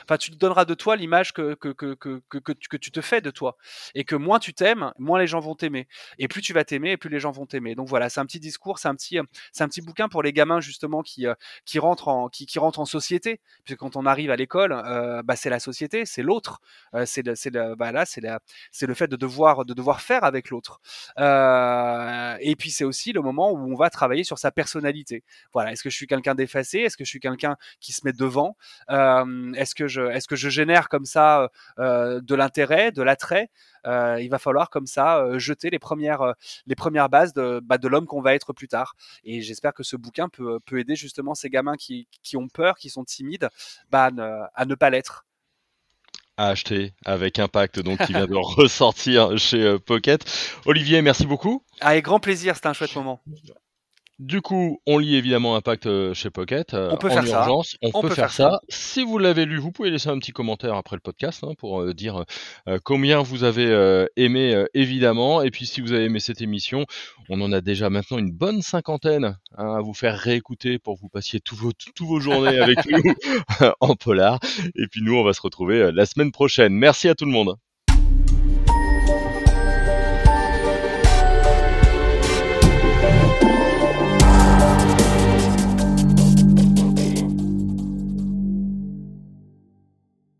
enfin, 0.04 0.16
tu 0.16 0.30
donneras 0.30 0.64
de 0.64 0.74
toi 0.74 0.96
l'image 0.96 1.32
que 1.32 1.54
que, 1.54 1.68
que, 1.68 1.94
que, 1.94 2.20
que, 2.28 2.76
tu 2.76 2.90
te 2.90 3.00
fais 3.00 3.20
de 3.20 3.30
toi. 3.30 3.56
Et 3.94 4.04
que 4.04 4.14
moins 4.14 4.38
tu 4.38 4.54
t'aimes, 4.54 4.92
moins 4.98 5.18
les 5.18 5.26
gens 5.26 5.40
vont 5.40 5.54
t'aimer. 5.54 5.88
Et 6.18 6.28
plus 6.28 6.42
tu 6.42 6.52
vas 6.52 6.64
t'aimer, 6.64 6.92
et 6.92 6.96
plus 6.96 7.10
les 7.10 7.20
gens 7.20 7.32
vont 7.32 7.46
t'aimer. 7.46 7.74
Donc 7.74 7.88
voilà, 7.88 8.08
c'est 8.08 8.20
un 8.20 8.26
petit 8.26 8.40
discours, 8.40 8.78
c'est 8.78 8.88
un 8.88 8.94
petit, 8.94 9.18
c'est 9.52 9.64
un 9.64 9.68
petit 9.68 9.82
bouquin 9.82 10.08
pour 10.08 10.22
les 10.22 10.32
gamins 10.32 10.60
justement 10.60 11.02
qui, 11.02 11.26
euh, 11.26 11.34
qui 11.64 11.78
rentrent 11.78 12.08
en, 12.08 12.28
qui, 12.28 12.46
qui 12.46 12.58
rentrent 12.58 12.80
en 12.80 12.84
société. 12.84 13.40
Puisque 13.64 13.78
quand 13.78 13.96
on 13.96 14.06
arrive 14.06 14.30
à 14.30 14.36
l'école, 14.36 14.72
euh, 14.72 15.22
bah, 15.22 15.36
c'est 15.36 15.50
la 15.50 15.60
société, 15.60 16.06
c'est 16.06 16.22
l'autre. 16.22 16.60
C'est 17.04 17.36
c'est 17.36 17.50
bah 17.50 17.92
là, 17.92 18.06
c'est 18.06 18.22
c'est 18.70 18.86
le 18.86 18.94
fait 18.94 19.08
de 19.08 19.16
devoir, 19.16 19.64
de 19.64 19.74
devoir 19.74 20.00
faire 20.00 20.24
avec 20.24 20.50
l'autre. 20.50 20.80
Et 21.18 22.56
puis 22.56 22.70
c'est 22.70 22.84
aussi 22.84 23.12
le 23.12 23.20
moment 23.22 23.50
où 23.52 23.72
on 23.72 23.76
va 23.76 23.90
travailler 23.90 24.24
sur 24.24 24.38
sa 24.38 24.50
personnalité. 24.50 25.24
Voilà, 25.52 25.72
est-ce 25.72 25.82
que 25.82 25.90
je 25.90 25.96
suis 25.96 26.06
quelqu'un 26.06 26.34
d'effacé? 26.34 26.78
Est-ce 26.80 26.96
que 26.96 27.04
je 27.04 27.10
suis 27.10 27.20
quelqu'un 27.20 27.55
qui 27.80 27.92
se 27.92 28.02
met 28.04 28.12
devant 28.12 28.56
Est-ce 28.88 29.74
que 29.74 29.88
je 29.88 30.02
est-ce 30.02 30.28
que 30.28 30.36
je 30.36 30.48
génère 30.48 30.88
comme 30.88 31.04
ça 31.04 31.50
de 31.78 32.34
l'intérêt, 32.34 32.92
de 32.92 33.02
l'attrait? 33.02 33.50
Il 33.84 34.28
va 34.30 34.38
falloir 34.38 34.70
comme 34.70 34.86
ça 34.86 35.38
jeter 35.38 35.70
les 35.70 35.78
premières 35.78 36.34
les 36.66 36.74
premières 36.74 37.08
bases 37.08 37.32
de 37.32 37.60
bah, 37.62 37.78
de 37.78 37.88
l'homme 37.88 38.06
qu'on 38.06 38.22
va 38.22 38.34
être 38.34 38.52
plus 38.52 38.68
tard. 38.68 38.94
Et 39.24 39.42
j'espère 39.42 39.74
que 39.74 39.82
ce 39.82 39.96
bouquin 39.96 40.28
peut 40.28 40.60
peut 40.60 40.78
aider 40.78 40.96
justement 40.96 41.34
ces 41.34 41.50
gamins 41.50 41.76
qui 41.76 42.08
qui 42.22 42.36
ont 42.36 42.48
peur, 42.48 42.76
qui 42.76 42.90
sont 42.90 43.04
timides, 43.04 43.48
bah, 43.90 44.10
à 44.54 44.64
ne 44.64 44.74
pas 44.74 44.90
l'être 44.90 45.26
à 46.36 46.48
acheter 46.48 46.92
avec 47.04 47.38
Impact, 47.38 47.80
donc 47.80 48.04
qui 48.04 48.12
vient 48.12 48.26
de 48.26 48.34
ressortir 48.56 49.38
chez 49.38 49.78
Pocket. 49.78 50.24
Olivier, 50.66 51.00
merci 51.02 51.26
beaucoup. 51.26 51.64
Avec 51.80 52.04
grand 52.04 52.20
plaisir, 52.20 52.56
c'était 52.56 52.68
un 52.68 52.74
chouette 52.74 52.94
moment. 52.94 53.22
Du 54.18 54.40
coup, 54.40 54.80
on 54.86 54.96
lit 54.96 55.16
évidemment 55.16 55.56
Impact 55.56 55.84
euh, 55.84 56.14
chez 56.14 56.30
Pocket 56.30 56.72
euh, 56.72 56.88
on 56.90 56.96
peut 56.96 57.10
faire 57.10 57.26
urgence. 57.26 57.76
Ça. 57.82 57.88
On, 57.92 58.00
peut, 58.00 58.08
faire, 58.08 58.30
ça. 58.30 58.60
Si 58.70 59.04
vous 59.04 59.18
l'avez 59.18 59.44
lu, 59.44 59.58
vous 59.58 59.72
pouvez 59.72 59.90
laisser 59.90 60.08
un 60.08 60.18
petit 60.18 60.32
commentaire 60.32 60.74
après 60.74 60.96
le 60.96 61.00
podcast 61.00 61.44
hein, 61.44 61.52
pour 61.58 61.82
euh, 61.82 61.92
dire 61.92 62.24
combien 62.84 63.20
vous 63.20 63.44
avez 63.44 64.06
aimé, 64.16 64.64
évidemment. 64.72 65.42
Et 65.42 65.50
puis, 65.50 65.66
si 65.66 65.82
vous 65.82 65.92
avez 65.92 66.04
aimé 66.04 66.18
cette 66.18 66.40
émission, 66.40 66.86
on 67.28 67.40
en 67.42 67.52
a 67.52 67.60
déjà 67.60 67.90
maintenant 67.90 68.16
une 68.16 68.32
bonne 68.32 68.62
cinquantaine 68.62 69.36
hein, 69.56 69.74
à 69.76 69.80
vous 69.82 69.94
faire 69.94 70.18
réécouter 70.18 70.78
pour 70.78 70.96
que 70.96 71.02
vous 71.02 71.08
passiez 71.10 71.40
tous 71.40 71.56
vos, 71.56 71.72
tous 71.94 72.06
vos 72.06 72.20
journées 72.20 72.58
avec 72.58 72.78
nous 72.90 73.02
en 73.80 73.96
polar. 73.96 74.40
Et 74.76 74.86
puis, 74.90 75.02
nous, 75.02 75.14
on 75.14 75.24
va 75.24 75.34
se 75.34 75.42
retrouver 75.42 75.92
la 75.92 76.06
semaine 76.06 76.32
prochaine. 76.32 76.72
Merci 76.72 77.08
à 77.08 77.14
tout 77.14 77.26
le 77.26 77.32
monde. 77.32 77.56